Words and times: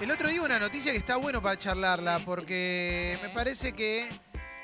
El 0.00 0.10
otro 0.10 0.30
día 0.30 0.40
una 0.40 0.58
noticia 0.58 0.92
que 0.92 0.98
está 0.98 1.16
bueno 1.16 1.42
para 1.42 1.58
charlarla, 1.58 2.20
porque 2.24 3.18
me 3.20 3.28
parece 3.28 3.74
que 3.74 4.08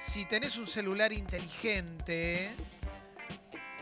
si 0.00 0.24
tenés 0.24 0.56
un 0.56 0.66
celular 0.66 1.12
inteligente 1.12 2.50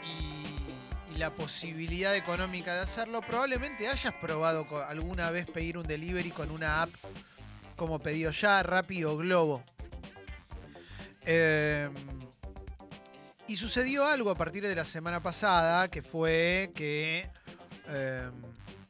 y, 0.03 1.15
y 1.15 1.17
la 1.17 1.33
posibilidad 1.33 2.17
económica 2.17 2.75
de 2.75 2.81
hacerlo, 2.81 3.21
probablemente 3.21 3.87
hayas 3.87 4.13
probado 4.15 4.67
alguna 4.85 5.31
vez 5.31 5.47
pedir 5.47 5.79
un 5.79 5.85
delivery 5.85 6.33
con 6.33 6.51
una 6.51 6.83
app 6.83 6.91
como 7.77 8.01
Pedido 8.01 8.33
Ya, 8.33 8.61
Rappi 8.65 9.05
o 9.05 9.17
Globo. 9.17 9.63
Eh, 11.25 11.89
y 13.47 13.57
sucedió 13.57 14.07
algo 14.07 14.31
a 14.31 14.35
partir 14.35 14.67
de 14.67 14.75
la 14.75 14.85
semana 14.85 15.21
pasada, 15.21 15.89
que 15.89 16.03
fue 16.03 16.73
que 16.75 17.31
eh, 17.87 18.29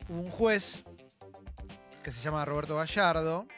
un 0.08 0.30
juez 0.30 0.82
que 2.04 2.12
se 2.12 2.20
llama 2.20 2.44
Roberto 2.44 2.76
Gallardo, 2.76 3.48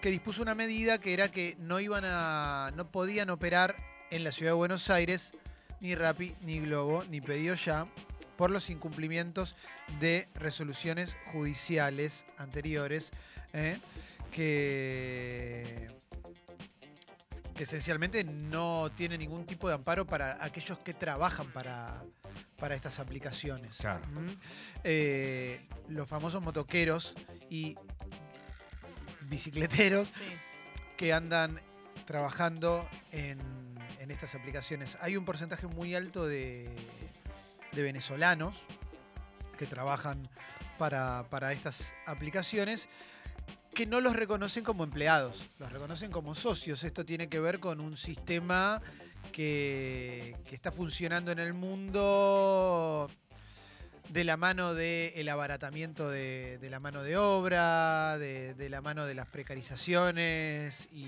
que 0.00 0.10
dispuso 0.10 0.40
una 0.40 0.54
medida 0.54 0.98
que 0.98 1.12
era 1.12 1.30
que 1.30 1.56
no 1.58 1.80
iban 1.80 2.04
a. 2.06 2.70
no 2.76 2.90
podían 2.90 3.30
operar 3.30 3.74
en 4.10 4.22
la 4.22 4.30
ciudad 4.30 4.52
de 4.52 4.56
Buenos 4.56 4.88
Aires 4.90 5.32
ni 5.80 5.94
Rappi, 5.96 6.34
ni 6.42 6.60
Globo, 6.60 7.04
ni 7.10 7.20
Pedido 7.20 7.56
Ya, 7.56 7.88
por 8.36 8.50
los 8.50 8.70
incumplimientos 8.70 9.56
de 9.98 10.28
resoluciones 10.34 11.16
judiciales 11.32 12.24
anteriores, 12.38 13.10
¿eh? 13.52 13.80
que. 14.30 15.88
que 17.56 17.64
esencialmente 17.64 18.22
no 18.22 18.92
tiene 18.94 19.18
ningún 19.18 19.44
tipo 19.44 19.66
de 19.66 19.74
amparo 19.74 20.06
para 20.06 20.42
aquellos 20.44 20.78
que 20.78 20.94
trabajan 20.94 21.48
para, 21.48 22.04
para 22.56 22.76
estas 22.76 23.00
aplicaciones. 23.00 23.78
Claro. 23.78 24.06
¿Mm? 24.12 24.30
Eh, 24.84 25.60
los 25.88 26.08
famosos 26.08 26.40
motoqueros 26.40 27.14
y 27.54 27.76
bicicleteros 29.28 30.08
Sí. 30.08 30.22
que 30.96 31.12
andan 31.12 31.60
trabajando 32.06 32.88
en, 33.12 33.38
en 34.00 34.10
estas 34.10 34.34
aplicaciones. 34.34 34.98
Hay 35.00 35.16
un 35.16 35.24
porcentaje 35.24 35.66
muy 35.66 35.94
alto 35.94 36.26
de, 36.26 36.68
de 37.72 37.82
venezolanos 37.82 38.64
que 39.58 39.66
trabajan 39.66 40.28
para, 40.78 41.24
para 41.30 41.52
estas 41.52 41.92
aplicaciones 42.06 42.88
que 43.72 43.86
no 43.86 44.00
los 44.00 44.14
reconocen 44.14 44.62
como 44.64 44.84
empleados, 44.84 45.48
los 45.58 45.72
reconocen 45.72 46.10
como 46.10 46.34
socios. 46.34 46.84
Esto 46.84 47.04
tiene 47.04 47.28
que 47.28 47.40
ver 47.40 47.58
con 47.60 47.80
un 47.80 47.96
sistema 47.96 48.80
que, 49.32 50.36
que 50.46 50.54
está 50.54 50.70
funcionando 50.70 51.32
en 51.32 51.38
el 51.40 51.54
mundo 51.54 53.10
de 54.08 54.24
la 54.24 54.36
mano 54.36 54.74
del 54.74 55.28
abaratamiento 55.28 56.08
de, 56.08 56.58
de 56.58 56.70
la 56.70 56.80
mano 56.80 57.02
de 57.02 57.16
obra, 57.16 58.18
de, 58.18 58.54
de 58.54 58.68
la 58.68 58.80
mano 58.80 59.06
de 59.06 59.14
las 59.14 59.26
precarizaciones 59.26 60.88
y 60.92 61.06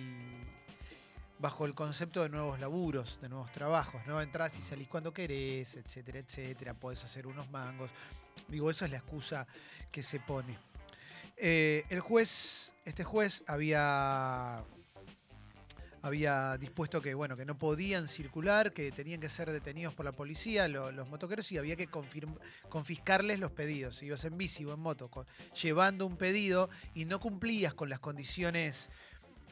bajo 1.38 1.66
el 1.66 1.75
concepto 1.75 2.22
de 2.22 2.30
nuevos 2.30 2.58
laburos, 2.58 3.19
de 3.20 3.28
nuevos 3.28 3.53
trabajos, 3.53 4.06
¿no? 4.06 4.20
Entrás 4.20 4.58
y 4.58 4.62
salís 4.62 4.88
cuando 4.88 5.12
querés, 5.12 5.77
etcétera, 5.77 6.19
etcétera, 6.19 6.75
podés 6.75 7.05
hacer 7.05 7.27
unos 7.27 7.50
mangos. 7.50 7.91
Digo, 8.48 8.70
esa 8.70 8.86
es 8.86 8.91
la 8.91 8.98
excusa 8.98 9.47
que 9.92 10.03
se 10.03 10.19
pone. 10.20 10.56
Eh, 11.36 11.84
el 11.91 12.00
juez, 12.00 12.72
este 12.84 13.05
juez 13.05 13.42
había 13.47 14.64
había 16.07 16.57
dispuesto 16.59 17.03
que 17.03 17.15
bueno 17.15 17.37
que 17.37 17.45
no 17.45 17.59
podían 17.59 18.09
circular, 18.09 18.73
que 18.73 18.93
tenían 18.93 19.21
que 19.21 19.29
ser 19.29 19.51
detenidos 19.51 19.93
por 19.95 20.05
la 20.05 20.12
policía 20.12 20.69
lo- 20.69 20.93
los 20.93 21.09
motoqueros 21.09 21.51
y 21.53 21.59
había 21.59 21.77
que 21.77 21.89
confiscarles 22.69 23.41
los 23.41 23.51
pedidos. 23.53 23.97
Si 23.97 24.07
ibas 24.07 24.25
en 24.25 24.37
bici 24.39 24.65
o 24.65 24.73
en 24.75 24.81
moto 24.81 25.11
llevando 25.61 26.07
un 26.07 26.17
pedido 26.17 26.71
y 26.95 27.05
no 27.05 27.19
cumplías 27.21 27.75
con 27.75 27.89
las 27.89 27.99
condiciones 27.99 28.89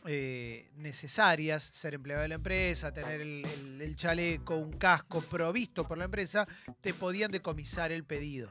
eh, 0.07 0.69
necesarias, 0.77 1.63
ser 1.73 1.95
empleado 1.95 2.23
de 2.23 2.29
la 2.29 2.35
empresa, 2.35 2.93
tener 2.93 3.21
el 3.23 3.97
chaleco, 3.97 4.55
un 4.57 4.75
casco 4.75 5.23
provisto 5.23 5.89
por 5.89 5.97
la 5.97 6.05
empresa, 6.05 6.47
te 6.83 6.93
podían 6.93 7.31
decomisar 7.31 7.91
el 7.91 8.05
pedido. 8.05 8.51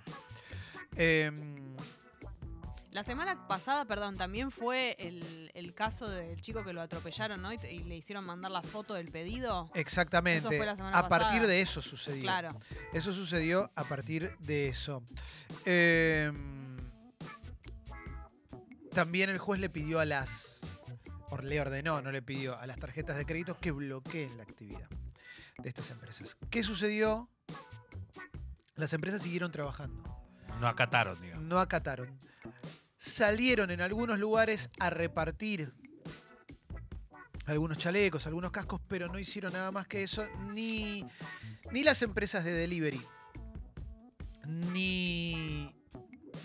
Em, 0.95 1.75
La 2.93 3.03
semana 3.03 3.47
pasada, 3.47 3.85
perdón, 3.85 4.17
también 4.17 4.51
fue 4.51 4.95
el, 4.99 5.49
el 5.55 5.73
caso 5.73 6.07
del 6.07 6.39
chico 6.41 6.63
que 6.63 6.73
lo 6.73 6.81
atropellaron, 6.81 7.41
¿no? 7.41 7.51
Y, 7.51 7.57
le 7.57 7.97
hicieron 7.97 8.23
mandar 8.23 8.51
la 8.51 8.61
foto 8.61 8.93
del 8.93 9.09
pedido. 9.09 9.71
exactamente. 9.73 10.47
Eso 10.47 10.49
fue 10.49 10.63
la 10.63 10.75
semana 10.75 10.99
a 10.99 11.09
partir 11.09 11.47
de 11.47 11.61
eso 11.61 11.81
sucedió. 11.81 12.21
Claro. 12.21 12.55
Eso 12.93 13.11
sucedió 13.11 13.71
a 13.75 13.83
partir 13.85 14.37
de 14.37 14.67
eso. 14.67 15.03
Em, 15.65 16.77
también 18.93 19.31
el 19.31 19.39
juez 19.39 19.59
le 19.59 19.69
pidió 19.69 19.99
a 19.99 20.05
las. 20.05 20.59
o 21.31 21.37
le 21.39 21.59
ordenó, 21.59 21.99
no 22.03 22.11
le 22.11 22.21
pidió 22.21 22.59
a 22.59 22.67
las 22.67 22.77
tarjetas 22.77 23.17
de 23.17 23.25
crédito 23.25 23.57
que 23.59 23.71
bloqueen 23.71 24.37
la 24.37 24.43
actividad 24.43 24.87
de 25.57 25.67
estas 25.67 25.89
empresas. 25.89 26.37
¿Qué 26.51 26.61
sucedió? 26.61 27.27
Las 28.75 28.93
empresas 28.93 29.23
siguieron 29.23 29.51
trabajando. 29.51 30.03
No 30.59 30.67
acataron, 30.67 31.19
digamos. 31.19 31.43
No 31.43 31.59
acataron. 31.59 32.19
Salieron 33.05 33.69
en 33.69 33.81
algunos 33.81 34.17
lugares 34.17 34.69
a 34.79 34.89
repartir 34.89 35.73
algunos 37.47 37.77
chalecos, 37.77 38.27
algunos 38.27 38.49
cascos, 38.49 38.79
pero 38.87 39.09
no 39.09 39.19
hicieron 39.19 39.51
nada 39.51 39.73
más 39.73 39.87
que 39.87 40.03
eso, 40.03 40.25
ni, 40.53 41.05
ni 41.73 41.83
las 41.83 42.01
empresas 42.01 42.45
de 42.45 42.53
delivery, 42.53 43.01
ni 44.47 45.75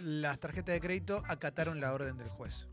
las 0.03 0.41
tarjetas 0.41 0.73
de 0.73 0.81
crédito 0.81 1.23
acataron 1.29 1.81
la 1.81 1.93
orden 1.93 2.19
del 2.19 2.29
juez. 2.29 2.67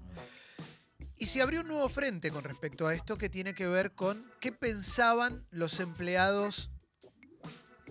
Y 1.20 1.28
se 1.28 1.44
abrió 1.44 1.62
un 1.62 1.68
nuevo 1.68 1.88
frente 1.88 2.32
con 2.32 2.44
respecto 2.44 2.88
a 2.88 2.96
esto 2.96 3.20
que 3.20 3.30
tiene 3.30 3.54
que 3.54 3.68
ver 3.68 3.92
con 3.92 4.26
qué 4.40 4.52
pensaban 4.52 5.46
los 5.52 5.80
empleados 5.80 6.72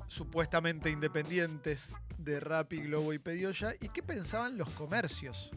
supuestamente 0.09 0.91
independientes 0.91 1.95
de 2.19 2.41
Rappi, 2.41 2.79
Globo 2.79 3.13
y 3.13 3.21
Pedido 3.21 3.53
Ya 3.53 3.75
y 3.81 3.91
qué 3.91 4.03
pensaban 4.03 4.59
los 4.59 4.69
comercios. 4.71 5.53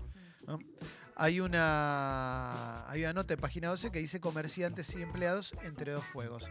Hay 1.16 1.40
una, 1.40 2.90
hay 2.90 3.04
una 3.04 3.14
nota 3.14 3.36
de 3.36 3.38
página 3.42 3.70
12 3.70 3.92
que 3.92 4.00
dice 4.00 4.20
comerciantes 4.20 4.96
y 4.96 5.02
empleados 5.02 5.54
entre 5.64 5.92
dos 5.92 6.06
fuegos. 6.06 6.48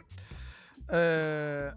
Eh, 0.90 1.70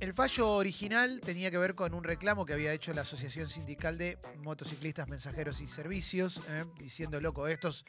el 0.00 0.14
fallo 0.14 0.52
original 0.52 1.20
tenía 1.20 1.50
que 1.50 1.58
ver 1.58 1.74
con 1.74 1.92
un 1.94 2.02
reclamo 2.02 2.46
que 2.46 2.54
había 2.54 2.72
hecho 2.72 2.92
la 2.94 3.02
Asociación 3.02 3.48
Sindical 3.50 3.98
de 3.98 4.18
Motociclistas, 4.38 5.08
Mensajeros 5.08 5.60
y 5.60 5.68
Servicios, 5.68 6.40
¿eh? 6.48 6.64
diciendo, 6.78 7.20
loco, 7.20 7.46
estos 7.46 7.84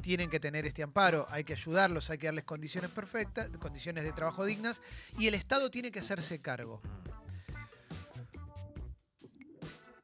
tienen 0.00 0.30
que 0.30 0.38
tener 0.38 0.66
este 0.66 0.84
amparo, 0.84 1.26
hay 1.30 1.42
que 1.42 1.54
ayudarlos, 1.54 2.10
hay 2.10 2.18
que 2.18 2.26
darles 2.26 2.44
condiciones 2.44 2.90
perfectas, 2.92 3.48
condiciones 3.58 4.04
de 4.04 4.12
trabajo 4.12 4.44
dignas, 4.44 4.80
y 5.18 5.26
el 5.26 5.34
Estado 5.34 5.68
tiene 5.68 5.90
que 5.90 5.98
hacerse 5.98 6.40
cargo. 6.40 6.80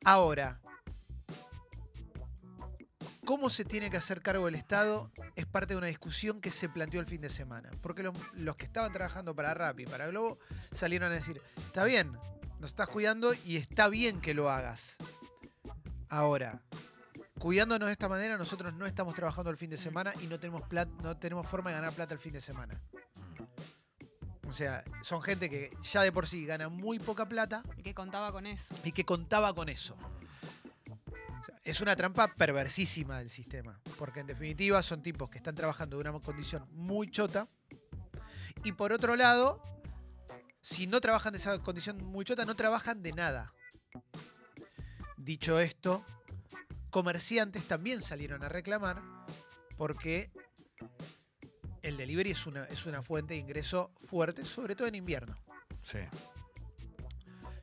Ahora, 0.05 0.61
¿cómo 3.25 3.49
se 3.51 3.65
tiene 3.65 3.91
que 3.91 3.97
hacer 3.97 4.21
cargo 4.23 4.49
el 4.49 4.55
Estado? 4.55 5.11
Es 5.37 5.47
parte 5.47 5.75
de 5.75 5.79
una 5.79 5.87
discusión 5.87 6.41
que 6.41 6.51
se 6.53 6.69
planteó 6.69 7.01
el 7.01 7.07
fin 7.07 7.21
de 7.21 7.31
semana. 7.31 7.71
Porque 7.81 8.03
los, 8.03 8.15
los 8.35 8.57
que 8.57 8.65
estaban 8.65 8.93
trabajando 8.93 9.35
para 9.35 9.55
Rappi, 9.55 9.85
para 9.87 10.07
Globo, 10.09 10.39
salieron 10.73 11.11
a 11.11 11.15
decir, 11.15 11.41
está 11.67 11.85
bien, 11.85 12.13
nos 12.59 12.71
estás 12.71 12.89
cuidando 12.89 13.33
y 13.45 13.57
está 13.57 13.89
bien 13.89 14.21
que 14.21 14.35
lo 14.35 14.51
hagas. 14.51 14.97
Ahora, 16.09 16.61
cuidándonos 17.39 17.87
de 17.87 17.93
esta 17.93 18.09
manera, 18.09 18.37
nosotros 18.37 18.75
no 18.75 18.87
estamos 18.87 19.15
trabajando 19.15 19.51
el 19.51 19.57
fin 19.57 19.71
de 19.71 19.79
semana 19.79 20.13
y 20.21 20.27
no 20.27 20.39
tenemos, 20.39 20.63
plat- 20.63 20.91
no 21.03 21.17
tenemos 21.17 21.47
forma 21.49 21.71
de 21.71 21.77
ganar 21.77 21.93
plata 21.93 22.15
el 22.15 22.21
fin 22.21 22.33
de 22.33 22.41
semana. 22.41 22.81
O 24.47 24.53
sea, 24.53 24.85
son 25.03 25.23
gente 25.23 25.49
que 25.49 25.75
ya 25.83 26.03
de 26.03 26.13
por 26.13 26.27
sí 26.27 26.45
gana 26.45 26.69
muy 26.69 26.99
poca 26.99 27.27
plata 27.27 27.63
Y 27.79 27.83
que 27.83 27.95
contaba 27.95 28.31
con 28.33 28.45
eso. 28.45 28.75
y 28.85 28.93
que 28.93 29.05
contaba 29.05 29.55
con 29.55 29.71
eso. 29.71 29.97
Es 31.65 31.81
una 31.81 31.95
trampa 31.95 32.35
perversísima 32.35 33.19
del 33.19 33.31
sistema, 33.31 33.81
porque 33.97 34.21
en 34.21 34.27
definitiva 34.27 34.83
son 34.83 35.01
tipos 35.01 35.31
que 35.31 35.39
están 35.39 35.55
trabajando 35.55 35.97
de 35.97 36.09
una 36.09 36.21
condición 36.21 36.67
muy 36.73 37.09
chota 37.11 37.47
y 38.65 38.73
por 38.73 38.93
otro 38.93 39.17
lado, 39.17 39.63
si 40.61 40.87
no 40.87 41.01
trabajan 41.01 41.33
de 41.33 41.39
esa 41.39 41.59
condición 41.61 42.05
muy 42.05 42.25
chota, 42.25 42.45
no 42.45 42.55
trabajan 42.55 43.03
de 43.03 43.13
nada. 43.13 43.55
Dicho 45.17 45.59
esto, 45.61 46.05
comerciantes 46.91 47.67
también 47.67 48.03
salieron 48.03 48.43
a 48.43 48.49
reclamar 48.49 49.03
porque 49.77 50.31
el 51.83 51.97
delivery 51.97 52.33
es 52.33 52.47
una, 52.47 52.65
es 52.65 52.87
una 52.87 53.03
fuente 53.03 53.35
de 53.35 53.41
ingreso 53.41 53.93
fuerte, 54.07 54.45
sobre 54.45 54.77
todo 54.77 54.89
en 54.89 54.97
invierno. 54.97 55.37
Sí. 55.83 55.99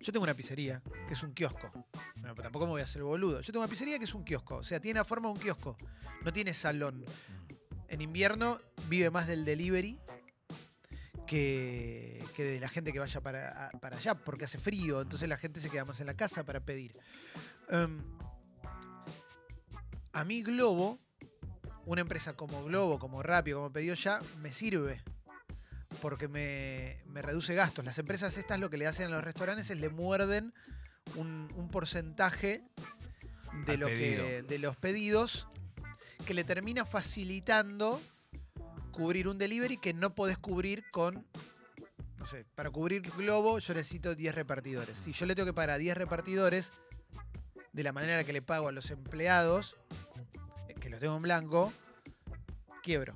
Yo 0.02 0.14
tengo 0.14 0.24
una 0.24 0.34
pizzería, 0.34 0.82
que 1.08 1.14
es 1.14 1.24
un 1.24 1.34
kiosco. 1.34 1.72
Bueno, 2.16 2.34
pero 2.36 2.44
tampoco 2.44 2.66
me 2.66 2.72
voy 2.72 2.82
a 2.82 2.86
hacer 2.86 3.04
boludo. 3.04 3.42
Yo 3.42 3.52
tengo 3.52 3.60
una 3.60 3.70
pizzería 3.70 3.98
que 4.00 4.06
es 4.06 4.14
un 4.14 4.24
kiosco. 4.24 4.58
O 4.58 4.64
sea, 4.64 4.80
tiene 4.80 5.00
la 5.00 5.06
forma 5.06 5.28
de 5.28 5.34
un 5.34 5.40
kiosco. 5.40 5.78
No 6.24 6.32
tiene 6.32 6.54
salón. 6.54 7.04
En 7.88 8.02
invierno 8.02 8.60
vive 8.88 9.10
más 9.10 9.28
del 9.28 9.44
delivery 9.44 10.00
que, 11.28 12.24
de 12.38 12.60
la 12.60 12.70
gente 12.70 12.94
que 12.94 13.00
vaya 13.00 13.22
para, 13.22 13.70
allá, 13.82 14.16
porque 14.16 14.46
hace 14.46 14.58
frío. 14.58 15.02
Entonces 15.02 15.28
la 15.28 15.38
gente 15.38 15.60
se 15.60 15.70
queda 15.70 15.86
más 15.86 16.00
en 16.00 16.08
la 16.08 16.16
casa 16.16 16.44
para 16.44 16.60
pedir. 16.62 16.94
Em, 17.70 18.02
A 20.14 20.24
mí 20.24 20.42
Globo, 20.44 20.98
una 21.86 22.02
empresa 22.02 22.34
como 22.34 22.64
Globo, 22.64 23.00
como 23.00 23.22
Rappi, 23.22 23.52
como 23.52 23.72
Pedido 23.72 23.96
Ya, 23.96 24.22
me 24.42 24.54
sirve. 24.54 25.04
Porque 26.02 26.28
me, 26.28 26.98
me 27.08 27.22
reduce 27.22 27.54
gastos. 27.56 27.84
Las 27.84 27.98
empresas 28.00 28.38
estas 28.38 28.60
lo 28.60 28.70
que 28.70 28.78
le 28.78 28.88
hacen 28.88 29.08
a 29.08 29.10
los 29.10 29.24
restaurantes 29.24 29.70
es 29.70 29.80
le 29.80 29.90
muerden 29.90 30.54
un, 31.16 31.52
un 31.56 31.70
porcentaje 31.70 32.64
de, 33.66 33.74
Al 33.74 33.80
lo 33.80 33.88
que, 33.88 33.94
pedido. 33.94 34.48
de 34.48 34.60
los 34.60 34.78
pedidos 34.78 35.48
que 36.26 36.34
le 36.34 36.44
termina 36.44 36.86
facilitando 36.86 38.02
cubrir 38.92 39.28
un 39.28 39.38
delivery 39.38 39.78
que 39.78 39.94
no 39.94 40.14
podés 40.14 40.38
cubrir 40.38 40.84
con. 40.92 41.26
No 42.18 42.26
sé, 42.26 42.46
para 42.56 42.70
cubrir 42.70 43.02
Globo 43.18 43.60
yo 43.60 43.74
necesito 43.74 44.14
10 44.14 44.36
repartidores. 44.36 44.98
Si 44.98 45.14
yo 45.14 45.26
le 45.26 45.36
tengo 45.36 45.46
que 45.46 45.54
pagar 45.54 45.72
a 45.72 45.78
10 45.78 45.98
repartidores, 45.98 46.74
de 47.72 47.84
la 47.84 47.94
manera 47.94 48.24
que 48.24 48.34
le 48.34 48.42
pago 48.42 48.68
a 48.68 48.72
los 48.72 48.92
empleados, 48.92 49.78
eh, 50.68 50.76
que 50.76 50.90
los 50.90 51.00
tengo 51.00 51.16
en 51.16 51.22
blanco, 51.22 51.72
quiebro. 52.84 53.16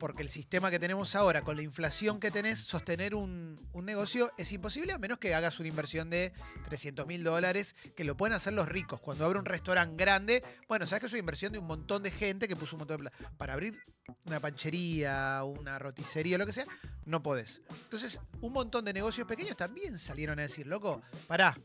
Porque 0.00 0.22
el 0.22 0.30
sistema 0.30 0.70
que 0.70 0.78
tenemos 0.78 1.14
ahora, 1.14 1.42
con 1.42 1.56
la 1.56 1.62
inflación 1.62 2.18
que 2.20 2.30
tenés, 2.30 2.58
sostener 2.58 3.14
un, 3.14 3.60
un 3.74 3.84
negocio 3.84 4.32
es 4.38 4.50
imposible 4.50 4.92
a 4.92 4.98
menos 4.98 5.18
que 5.18 5.34
hagas 5.34 5.60
una 5.60 5.68
inversión 5.68 6.08
de 6.08 6.32
300 6.64 7.06
mil 7.06 7.22
dólares, 7.22 7.76
que 7.94 8.02
lo 8.02 8.16
pueden 8.16 8.34
hacer 8.34 8.54
los 8.54 8.66
ricos. 8.66 8.98
Cuando 8.98 9.26
abre 9.26 9.38
un 9.38 9.44
restaurante 9.44 10.02
grande, 10.02 10.42
bueno, 10.66 10.86
sabes 10.86 11.00
que 11.00 11.06
es 11.08 11.12
una 11.12 11.20
inversión 11.20 11.52
de 11.52 11.58
un 11.58 11.66
montón 11.66 12.02
de 12.02 12.10
gente 12.10 12.48
que 12.48 12.56
puso 12.56 12.76
un 12.76 12.80
montón 12.80 12.96
de 12.96 13.10
plata. 13.10 13.30
Para 13.36 13.52
abrir 13.52 13.78
una 14.24 14.40
panchería, 14.40 15.44
una 15.44 15.78
roticería, 15.78 16.38
lo 16.38 16.46
que 16.46 16.52
sea, 16.52 16.66
no 17.04 17.22
podés. 17.22 17.60
Entonces, 17.68 18.18
un 18.40 18.54
montón 18.54 18.86
de 18.86 18.94
negocios 18.94 19.28
pequeños 19.28 19.54
también 19.54 19.98
salieron 19.98 20.38
a 20.38 20.42
decir, 20.42 20.66
loco, 20.66 21.02
pará, 21.26 21.58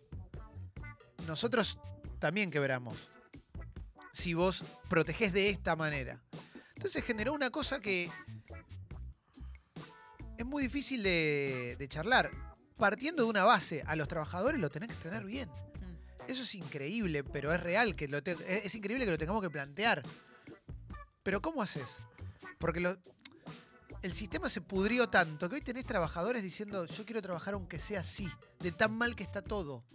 nosotros 1.26 1.80
también 2.20 2.52
quebramos. 2.52 2.96
Si 4.12 4.34
vos 4.34 4.66
protegés 4.90 5.32
de 5.32 5.50
esta 5.50 5.78
manera. 5.78 6.22
Entonces 6.76 7.04
generó 7.04 7.34
una 7.34 7.50
cosa 7.50 7.80
que 7.80 8.12
es 10.38 10.46
muy 10.46 10.64
difícil 10.64 11.04
de, 11.04 11.76
de 11.78 11.88
charlar. 11.88 12.32
Partiendo 12.78 13.24
de 13.24 13.30
una 13.30 13.46
base, 13.46 13.84
a 13.88 13.96
los 13.96 14.08
trabajadores 14.10 14.60
lo 14.60 14.70
tenés 14.70 14.90
que 14.90 14.96
tener 14.96 15.24
bien. 15.24 15.50
Mm. 15.50 16.30
Eso 16.32 16.44
es 16.44 16.56
increíble, 16.56 17.24
pero 17.24 17.54
es 17.54 17.62
real, 17.62 17.96
que 17.96 18.08
lo 18.10 18.22
te- 18.22 18.32
es 18.34 18.66
es 18.66 18.76
increíble 18.76 19.06
que 19.06 19.12
lo 19.12 19.18
tengamos 19.18 19.42
que 19.42 19.50
plantear. 19.50 20.04
Pero 21.24 21.42
¿cómo 21.42 21.62
haces? 21.62 22.00
Porque 22.60 22.82
lo- 22.82 22.98
el 24.02 24.14
sistema 24.14 24.50
se 24.50 24.60
pudrió 24.60 25.08
tanto 25.10 25.48
que 25.50 25.56
hoy 25.56 25.62
tenés 25.62 25.86
trabajadores 25.86 26.44
diciendo 26.44 26.86
yo 26.86 27.06
quiero 27.06 27.22
trabajar 27.22 27.54
aunque 27.54 27.80
sea 27.80 28.02
así, 28.02 28.30
de 28.60 28.72
tan 28.74 28.92
mal 28.94 29.16
que 29.16 29.24
está 29.24 29.42
todo. 29.42 29.86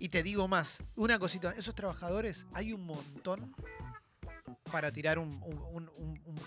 Y 0.00 0.08
te 0.08 0.24
digo 0.24 0.48
más, 0.48 0.82
una 0.96 1.20
cosita, 1.20 1.52
esos 1.56 1.76
trabajadores 1.76 2.46
hay 2.52 2.72
un 2.72 2.84
montón 2.84 3.54
para 4.70 4.92
tirar 4.92 5.18
un, 5.18 5.40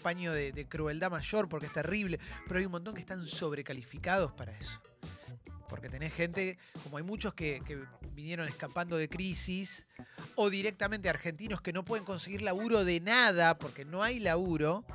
paño 0.01 0.33
de, 0.33 0.67
crueldad 0.67 1.11
mayor 1.11 1.47
porque 1.49 1.67
es 1.67 1.73
terrible, 1.73 2.19
pero 2.47 2.59
hay 2.59 2.65
un 2.65 2.71
montón 2.71 2.93
que 2.93 3.01
están 3.01 3.25
sobrecalificados 3.25 4.31
para 4.33 4.57
eso. 4.57 4.81
Porque 5.69 5.89
tenés 5.89 6.13
gente, 6.13 6.57
como 6.83 6.97
hay 6.97 7.03
muchos 7.03 7.33
que, 7.33 7.61
vinieron 8.13 8.47
escapando 8.47 8.97
de 8.97 9.09
crisis, 9.09 9.87
o 10.35 10.49
directamente 10.49 11.09
argentinos 11.09 11.61
que 11.61 11.73
no 11.73 11.85
pueden 11.85 12.05
conseguir 12.05 12.41
laburo 12.41 12.83
de 12.83 12.99
nada 12.99 13.57
porque 13.57 13.85
no 13.85 14.01
hay 14.01 14.19
laburo, 14.19 14.85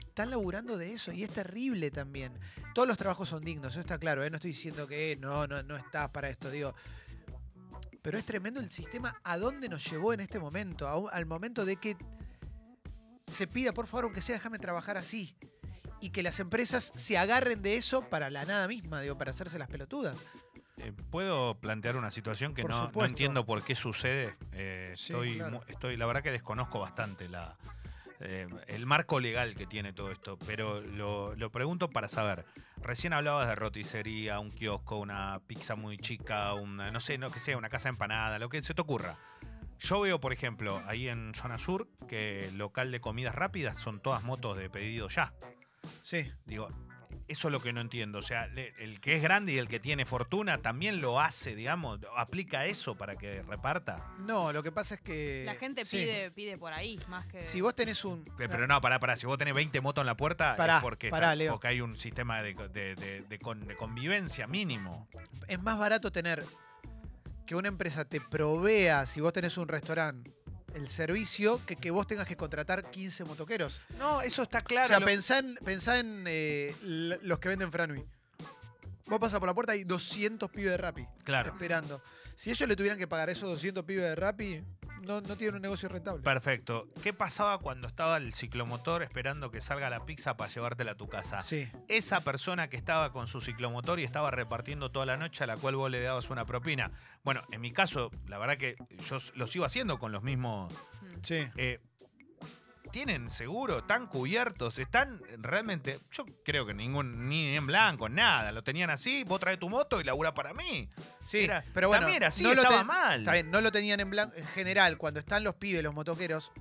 están 0.00 0.30
laburando 0.30 0.76
de 0.76 0.92
eso 0.92 1.12
y 1.12 1.22
es 1.22 1.30
terrible 1.30 1.90
también. 1.90 2.32
Todos 2.74 2.88
los 2.88 2.96
trabajos 2.96 3.28
son 3.28 3.44
dignos, 3.44 3.72
eso 3.72 3.80
está 3.80 3.98
claro, 3.98 4.24
¿eh? 4.24 4.30
no 4.30 4.36
estoy 4.36 4.50
diciendo 4.50 4.86
que 4.86 5.16
no, 5.20 5.46
no, 5.46 5.62
no 5.62 5.76
estás 5.76 6.10
para 6.10 6.28
esto, 6.28 6.50
digo. 6.50 6.74
Pero 8.02 8.18
es 8.18 8.24
tremendo 8.24 8.58
el 8.58 8.70
sistema 8.70 9.20
a 9.22 9.38
dónde 9.38 9.68
nos 9.68 9.88
llevó 9.88 10.12
en 10.12 10.20
este 10.20 10.40
momento, 10.40 11.08
al 11.10 11.26
momento 11.26 11.64
de 11.64 11.76
que 11.76 11.96
se 13.26 13.46
pida, 13.46 13.72
por 13.72 13.86
favor, 13.86 14.04
aunque 14.04 14.22
sea, 14.22 14.36
déjame 14.36 14.58
trabajar 14.58 14.96
así. 14.96 15.36
Y 16.00 16.10
que 16.10 16.22
las 16.22 16.40
empresas 16.40 16.92
se 16.96 17.16
agarren 17.16 17.62
de 17.62 17.76
eso 17.76 18.08
para 18.08 18.28
la 18.30 18.44
nada 18.44 18.66
misma, 18.66 19.00
digo, 19.00 19.16
para 19.16 19.30
hacerse 19.30 19.58
las 19.58 19.68
pelotudas. 19.68 20.16
Eh, 20.78 20.92
¿Puedo 21.10 21.54
plantear 21.60 21.96
una 21.96 22.10
situación 22.10 22.54
que 22.54 22.64
no, 22.64 22.90
entiendo 23.04 23.46
por 23.46 23.62
qué 23.62 23.74
sucede? 23.74 24.34
Eh, 24.52 24.94
Sí, 24.96 25.12
estoy, 25.12 25.36
claro. 25.36 25.60
estoy, 25.68 25.96
la 25.96 26.06
verdad 26.06 26.22
que 26.22 26.32
desconozco 26.32 26.80
bastante 26.80 27.28
la, 27.28 27.56
eh, 28.20 28.48
el 28.68 28.86
marco 28.86 29.20
legal 29.20 29.54
que 29.54 29.66
tiene 29.66 29.92
todo 29.92 30.10
esto, 30.10 30.38
pero 30.46 30.80
lo, 30.80 31.34
lo 31.34 31.50
pregunto 31.50 31.90
para 31.90 32.08
saber. 32.08 32.44
Recién 32.80 33.12
hablabas 33.12 33.46
de 33.48 33.54
roticería, 33.54 34.38
un 34.40 34.50
kiosco, 34.50 34.96
una 34.96 35.40
pizza 35.46 35.76
muy 35.76 35.98
chica, 35.98 36.54
una, 36.54 36.90
no 36.90 37.00
sé, 37.00 37.18
no 37.18 37.30
que 37.30 37.38
sea, 37.38 37.56
una 37.56 37.68
casa 37.68 37.84
de 37.84 37.90
empanada, 37.90 38.38
lo 38.38 38.48
que 38.48 38.62
se 38.62 38.74
te 38.74 38.82
ocurra. 38.82 39.16
Yo 39.82 40.00
veo, 40.00 40.20
por 40.20 40.32
ejemplo, 40.32 40.82
ahí 40.86 41.08
en 41.08 41.34
Zona 41.34 41.58
Sur, 41.58 41.88
que 42.08 42.46
el 42.48 42.58
local 42.58 42.90
de 42.92 43.00
comidas 43.00 43.34
rápidas 43.34 43.78
son 43.78 44.00
todas 44.00 44.22
motos 44.22 44.56
de 44.56 44.70
pedido 44.70 45.08
ya. 45.08 45.32
Sí. 46.00 46.30
Digo, 46.46 46.68
eso 47.26 47.48
es 47.48 47.52
lo 47.52 47.60
que 47.60 47.72
no 47.72 47.80
entiendo. 47.80 48.18
O 48.18 48.22
sea, 48.22 48.44
el 48.44 49.00
que 49.00 49.16
es 49.16 49.22
grande 49.22 49.52
y 49.52 49.58
el 49.58 49.66
que 49.66 49.80
tiene 49.80 50.04
fortuna 50.06 50.58
también 50.58 51.00
lo 51.00 51.20
hace, 51.20 51.56
digamos, 51.56 51.98
aplica 52.16 52.66
eso 52.66 52.94
para 52.96 53.16
que 53.16 53.42
reparta. 53.42 54.14
No, 54.20 54.52
lo 54.52 54.62
que 54.62 54.70
pasa 54.70 54.94
es 54.94 55.00
que. 55.00 55.42
La 55.46 55.54
gente 55.56 55.84
sí. 55.84 55.98
pide, 55.98 56.30
pide 56.30 56.58
por 56.58 56.72
ahí, 56.72 56.98
más 57.08 57.26
que. 57.26 57.42
Si 57.42 57.60
vos 57.60 57.74
tenés 57.74 58.04
un. 58.04 58.24
Pe- 58.24 58.48
Pero 58.48 58.66
no, 58.68 58.80
pará, 58.80 59.00
pará. 59.00 59.16
Si 59.16 59.26
vos 59.26 59.36
tenés 59.38 59.54
20 59.54 59.80
motos 59.80 60.02
en 60.02 60.06
la 60.06 60.16
puerta, 60.16 60.54
Pará, 60.56 60.76
es 60.76 60.82
porque, 60.82 61.10
pará, 61.10 61.28
está- 61.28 61.36
Leo. 61.36 61.52
porque 61.54 61.66
hay 61.68 61.80
un 61.80 61.96
sistema 61.96 62.40
de, 62.42 62.54
de- 62.54 62.94
de- 62.94 63.22
de 63.22 63.38
con- 63.40 63.66
de 63.66 63.76
convivencia 63.76 64.46
mínimo. 64.46 65.08
Es 65.48 65.60
más 65.60 65.78
barato 65.78 66.12
tener 66.12 66.44
que 67.46 67.54
una 67.54 67.68
empresa 67.68 68.04
te 68.04 68.20
provea, 68.20 69.06
si 69.06 69.20
vos 69.20 69.32
tenés 69.32 69.56
un 69.58 69.68
restaurante, 69.68 70.32
el 70.74 70.88
servicio, 70.88 71.60
que 71.66 71.76
que 71.76 71.90
vos 71.90 72.06
tengas 72.06 72.26
que 72.26 72.36
contratar 72.36 72.90
15 72.90 73.24
motoqueros. 73.24 73.80
No, 73.98 74.22
eso 74.22 74.42
está 74.42 74.60
claro. 74.60 74.86
o 74.86 74.88
sea, 74.88 75.00
lo- 75.00 75.06
pensá 75.06 75.38
en, 75.38 75.56
pensá 75.56 75.98
en 75.98 76.24
eh, 76.26 76.74
los 76.82 77.38
que 77.38 77.48
venden 77.48 77.70
Franui. 77.70 78.04
Vos 79.06 79.18
pasas 79.18 79.38
por 79.38 79.48
la 79.48 79.54
puerta 79.54 79.74
y 79.74 79.80
hay 79.80 79.84
200 79.84 80.50
pibes 80.50 80.70
de 80.70 80.76
Rappi 80.78 81.06
claro. 81.24 81.50
esperando. 81.52 82.02
Si 82.36 82.50
ellos 82.50 82.66
le 82.68 82.74
tuvieran 82.76 82.98
que 82.98 83.06
pagar 83.06 83.28
esos 83.28 83.48
200 83.50 83.84
pibes 83.84 84.04
de 84.04 84.14
Rappi, 84.14 84.62
no, 85.02 85.20
no 85.20 85.36
tienen 85.36 85.56
un 85.56 85.62
negocio 85.62 85.88
rentable. 85.88 86.22
Perfecto. 86.22 86.88
¿Qué 87.02 87.12
pasaba 87.12 87.58
cuando 87.58 87.88
estaba 87.88 88.16
el 88.16 88.32
ciclomotor 88.34 89.02
esperando 89.02 89.50
que 89.50 89.60
salga 89.60 89.90
la 89.90 90.04
pizza 90.06 90.36
para 90.36 90.50
llevártela 90.52 90.92
a 90.92 90.94
tu 90.96 91.08
casa? 91.08 91.42
Sí. 91.42 91.68
esa 91.88 92.22
persona 92.22 92.68
que 92.68 92.76
estaba 92.76 93.12
con 93.12 93.26
su 93.28 93.40
ciclomotor 93.40 94.00
y 94.00 94.04
estaba 94.04 94.30
repartiendo 94.30 94.90
toda 94.90 95.06
la 95.06 95.16
noche 95.16 95.44
a 95.44 95.46
la 95.46 95.56
cual 95.56 95.76
vos 95.76 95.90
le 95.90 96.00
dabas 96.00 96.30
una 96.30 96.44
propina. 96.46 96.90
Bueno, 97.24 97.42
en 97.50 97.60
mi 97.60 97.72
caso, 97.72 98.10
la 98.26 98.38
verdad 98.38 98.56
que 98.56 98.76
yo 99.06 99.18
lo 99.34 99.46
sigo 99.46 99.64
haciendo 99.64 99.98
con 99.98 100.12
los 100.12 100.22
mismos. 100.22 100.72
Sí. 101.22 101.46
eh, 101.56 101.80
¿Tienen 102.92 103.30
seguro? 103.30 103.78
¿Están 103.78 104.06
cubiertos? 104.06 104.78
¿Están 104.78 105.20
realmente.? 105.38 105.98
Yo 106.10 106.26
creo 106.44 106.66
que 106.66 106.74
ningún. 106.74 107.26
Ni 107.28 107.56
en 107.56 107.66
blanco, 107.66 108.08
nada. 108.10 108.52
Lo 108.52 108.62
tenían 108.62 108.90
así, 108.90 109.24
vos 109.24 109.40
traes 109.40 109.58
tu 109.58 109.70
moto 109.70 109.98
y 110.00 110.04
labura 110.04 110.34
para 110.34 110.52
mí. 110.52 110.90
Sí, 111.22 111.44
Era- 111.44 111.64
pero 111.72 111.88
bueno, 111.88 112.02
también 112.02 112.18
era 112.18 112.26
así, 112.28 112.44
no 112.44 112.50
estaba 112.52 112.78
ten- 112.78 112.86
mal. 112.86 113.20
Está 113.20 113.32
bien, 113.32 113.50
no 113.50 113.62
lo 113.62 113.72
tenían 113.72 113.98
en 114.00 114.10
blanco. 114.10 114.34
En 114.36 114.46
general, 114.48 114.98
cuando 114.98 115.20
están 115.20 115.42
los 115.42 115.54
pibes, 115.54 115.82
los 115.82 115.94
motoqueros, 115.94 116.52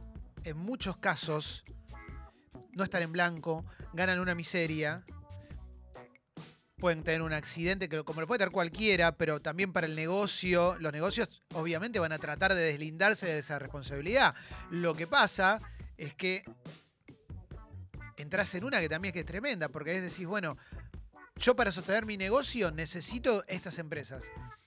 en 0.45 0.55
muchos 0.57 0.95
casos 0.97 1.65
no 2.71 2.85
están 2.85 3.01
en 3.03 3.11
blanco, 3.11 3.65
ganan 3.93 4.19
una 4.21 4.33
miseria. 4.33 5.03
Pueden 6.77 7.03
tener 7.03 7.21
un 7.21 7.33
accidente, 7.33 7.89
que 7.89 8.03
como 8.03 8.21
lo 8.21 8.27
puede 8.27 8.39
tener 8.39 8.51
cualquiera, 8.53 9.11
pero 9.11 9.39
también 9.41 9.71
para 9.73 9.85
el 9.85 9.95
negocio, 9.95 10.77
los 10.79 10.91
negocios 10.93 11.43
obviamente 11.53 11.99
van 11.99 12.13
a 12.13 12.17
tratar 12.17 12.55
de 12.55 12.61
deslindarse 12.61 13.27
de 13.27 13.39
esa 13.39 13.59
responsabilidad. 13.59 14.33
Lo 14.71 14.95
que 14.95 15.05
pasa 15.05 15.61
es 16.01 16.13
que 16.15 16.43
entras 18.17 18.53
en 18.55 18.63
una 18.63 18.79
que 18.79 18.89
también 18.89 19.11
es 19.11 19.13
que 19.13 19.19
es 19.21 19.25
tremenda, 19.25 19.69
porque 19.69 19.95
es 19.95 20.01
decir, 20.01 20.27
bueno, 20.27 20.57
yo 21.35 21.55
para 21.55 21.71
sostener 21.71 22.05
mi 22.05 22.17
negocio 22.17 22.71
necesito 22.71 23.43
estas 23.47 23.77
empresas. 23.79 24.25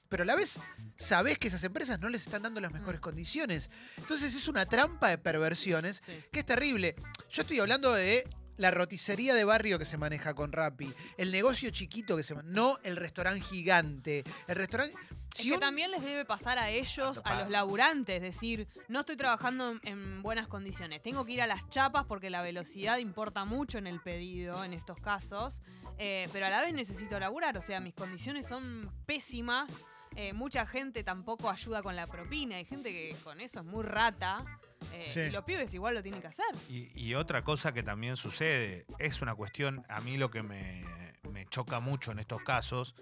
Pero 0.08 0.22
a 0.22 0.26
la 0.26 0.36
vez 0.36 0.60
sabés 0.96 1.38
que 1.38 1.48
esas 1.48 1.64
empresas 1.64 1.98
no 1.98 2.08
les 2.08 2.22
están 2.22 2.42
dando 2.42 2.60
las 2.60 2.72
mejores 2.72 3.00
condiciones. 3.00 3.68
Entonces 3.96 4.34
es 4.34 4.46
una 4.48 4.66
trampa 4.66 5.08
de 5.08 5.18
perversiones 5.18 6.02
Sí. 6.06 6.12
que 6.30 6.40
es 6.40 6.46
terrible. 6.46 6.94
Yo 7.30 7.42
estoy 7.42 7.58
hablando 7.58 7.92
de 7.92 8.28
la 8.56 8.70
roticería 8.70 9.34
de 9.34 9.44
barrio 9.44 9.78
que 9.78 9.84
se 9.84 9.96
maneja 9.98 10.34
con 10.34 10.52
Rappi, 10.52 10.92
el 11.16 11.32
negocio 11.32 11.70
chiquito 11.70 12.16
que 12.16 12.22
se 12.22 12.34
maneja, 12.34 12.54
no 12.54 12.78
el 12.84 12.96
restaurante 12.96 13.40
gigante. 13.40 14.24
El 14.46 14.56
restaurante... 14.56 14.94
Es 15.34 15.40
si 15.40 15.48
que 15.48 15.54
un- 15.54 15.60
también 15.60 15.90
les 15.90 16.04
debe 16.04 16.24
pasar 16.24 16.58
a 16.58 16.70
ellos, 16.70 17.20
a 17.24 17.40
los 17.40 17.50
laburantes, 17.50 18.22
decir, 18.22 18.68
no 18.86 19.00
estoy 19.00 19.16
trabajando 19.16 19.72
en, 19.72 19.80
en 19.82 20.22
buenas 20.22 20.46
condiciones, 20.46 21.02
tengo 21.02 21.24
que 21.24 21.32
ir 21.32 21.42
a 21.42 21.48
las 21.48 21.68
chapas 21.68 22.06
porque 22.06 22.30
la 22.30 22.40
velocidad 22.40 22.98
importa 22.98 23.44
mucho 23.44 23.78
en 23.78 23.88
el 23.88 23.98
pedido, 24.00 24.62
en 24.62 24.72
estos 24.72 24.96
casos, 25.00 25.60
eh, 25.98 26.28
pero 26.32 26.46
a 26.46 26.50
la 26.50 26.60
vez 26.60 26.72
necesito 26.72 27.18
laburar, 27.18 27.56
o 27.58 27.60
sea, 27.60 27.80
mis 27.80 27.94
condiciones 27.94 28.46
son 28.46 28.88
pésimas, 29.06 29.68
eh, 30.16 30.32
mucha 30.32 30.66
gente 30.66 31.02
tampoco 31.04 31.50
ayuda 31.50 31.82
con 31.82 31.96
la 31.96 32.06
propina, 32.06 32.56
hay 32.56 32.64
gente 32.64 32.90
que 32.92 33.16
con 33.24 33.40
eso 33.40 33.60
es 33.60 33.66
muy 33.66 33.82
rata, 33.84 34.44
eh, 34.92 35.06
Sí. 35.10 35.20
y 35.20 35.30
los 35.30 35.44
pibes 35.44 35.72
igual 35.74 35.94
lo 35.94 36.02
tienen 36.02 36.20
que 36.20 36.28
hacer. 36.28 36.44
Y, 36.68 36.88
y 37.00 37.14
otra 37.14 37.42
cosa 37.42 37.72
que 37.72 37.82
también 37.82 38.16
sucede, 38.16 38.86
es 38.98 39.22
una 39.22 39.34
cuestión, 39.34 39.84
a 39.88 40.00
mí 40.00 40.16
lo 40.16 40.30
que 40.30 40.42
me, 40.42 40.84
me 41.30 41.46
choca 41.46 41.80
mucho 41.80 42.12
en 42.12 42.18
estos 42.18 42.42
casos, 42.42 42.94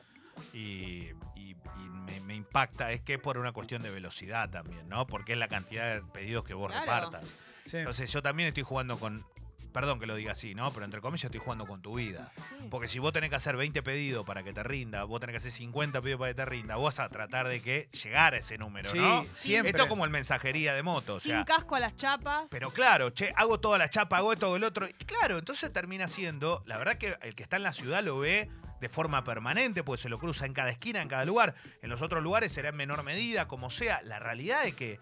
y, 0.53 1.11
y- 1.37 1.57
y 1.77 1.89
me, 2.07 2.21
me 2.21 2.35
impacta, 2.35 2.91
es 2.93 3.03
que 3.03 3.15
es 3.15 3.21
por 3.21 3.37
una 3.39 3.53
cuestión 3.53 3.83
de 3.83 3.91
velocidad 3.91 4.49
también, 4.51 4.89
¿no? 4.89 5.07
Porque 5.07 5.33
es 5.33 5.39
la 5.39 5.49
cantidad 5.49 5.95
de 5.95 6.03
pedidos 6.03 6.45
que 6.45 6.55
vos 6.55 6.71
Claro. 6.71 6.85
repartas. 7.11 7.35
Sí. 7.65 7.77
Entonces 7.79 8.11
yo 8.11 8.23
también 8.23 8.49
estoy 8.49 8.63
jugando 8.63 8.99
con, 8.99 9.25
perdón 9.73 9.99
que 10.01 10.07
lo 10.07 10.15
diga 10.15 10.33
así, 10.33 10.55
¿no? 10.55 10.73
Pero 10.73 10.85
entre 10.85 11.01
comillas 11.01 11.25
estoy 11.25 11.41
jugando 11.41 11.67
con 11.67 11.81
tu 11.83 11.95
vida. 11.97 12.33
Sí. 12.37 12.67
Porque 12.71 12.89
si 12.89 12.99
vos 12.99 13.13
tenés 13.13 13.31
que 13.31 13.37
hacer 13.37 13.57
20 13.57 13.83
pedidos 13.83 14.25
para 14.27 14.43
que 14.43 14.53
te 14.53 14.63
rinda, 14.63 15.05
vos 15.05 15.21
tenés 15.21 15.35
que 15.35 15.39
hacer 15.39 15.51
50 15.53 16.01
pedidos 16.03 16.19
para 16.21 16.31
que 16.31 16.35
te 16.37 16.45
rinda, 16.45 16.77
vos 16.77 16.85
vas 16.97 17.01
a 17.01 17.09
tratar 17.09 17.49
de 17.49 17.61
que 17.63 17.89
llegar 18.03 18.35
a 18.35 18.39
ese 18.39 18.59
número, 18.59 18.91
Sí, 18.91 18.99
¿no? 18.99 19.25
siempre. 19.33 19.71
Esto 19.71 19.85
es 19.85 19.89
como 19.89 20.05
el 20.05 20.11
mensajería 20.11 20.75
de 20.75 20.83
moto, 20.83 21.15
o 21.15 21.21
Sin 21.21 21.33
sea, 21.33 21.45
casco 21.45 21.75
a 21.77 21.81
las 21.81 21.97
chapas. 21.97 22.47
pero 22.51 22.71
claro, 22.71 23.11
che, 23.11 23.33
hago 23.37 23.59
toda 23.61 23.79
la 23.79 23.89
chapa, 23.89 24.19
hago 24.19 24.33
esto, 24.33 24.47
hago 24.47 24.57
el 24.57 24.65
otro. 24.65 24.87
Y 24.89 24.93
claro, 25.05 25.39
entonces 25.39 25.73
termina 25.73 26.09
siendo, 26.09 26.63
la 26.67 26.77
verdad 26.79 26.97
que 26.97 27.17
el 27.23 27.35
que 27.35 27.43
está 27.43 27.57
en 27.57 27.63
la 27.63 27.73
ciudad 27.73 28.03
lo 28.03 28.19
ve 28.19 28.51
de 28.81 28.89
forma 28.89 29.23
permanente, 29.23 29.85
pues 29.85 30.01
se 30.01 30.09
lo 30.09 30.19
cruza 30.19 30.45
en 30.45 30.55
cada 30.55 30.71
esquina, 30.71 31.01
en 31.03 31.09
cada 31.09 31.25
lugar. 31.25 31.55
En 31.83 31.89
los 31.91 32.03
otros 32.03 32.21
lugares 32.23 32.53
será 32.53 32.71
en 32.71 32.77
menor 32.77 33.05
medida, 33.05 33.47
como 33.47 33.71
sea. 33.71 34.03
La 34.03 34.19
realidad 34.19 34.67
es 34.67 34.75
que 34.75 34.99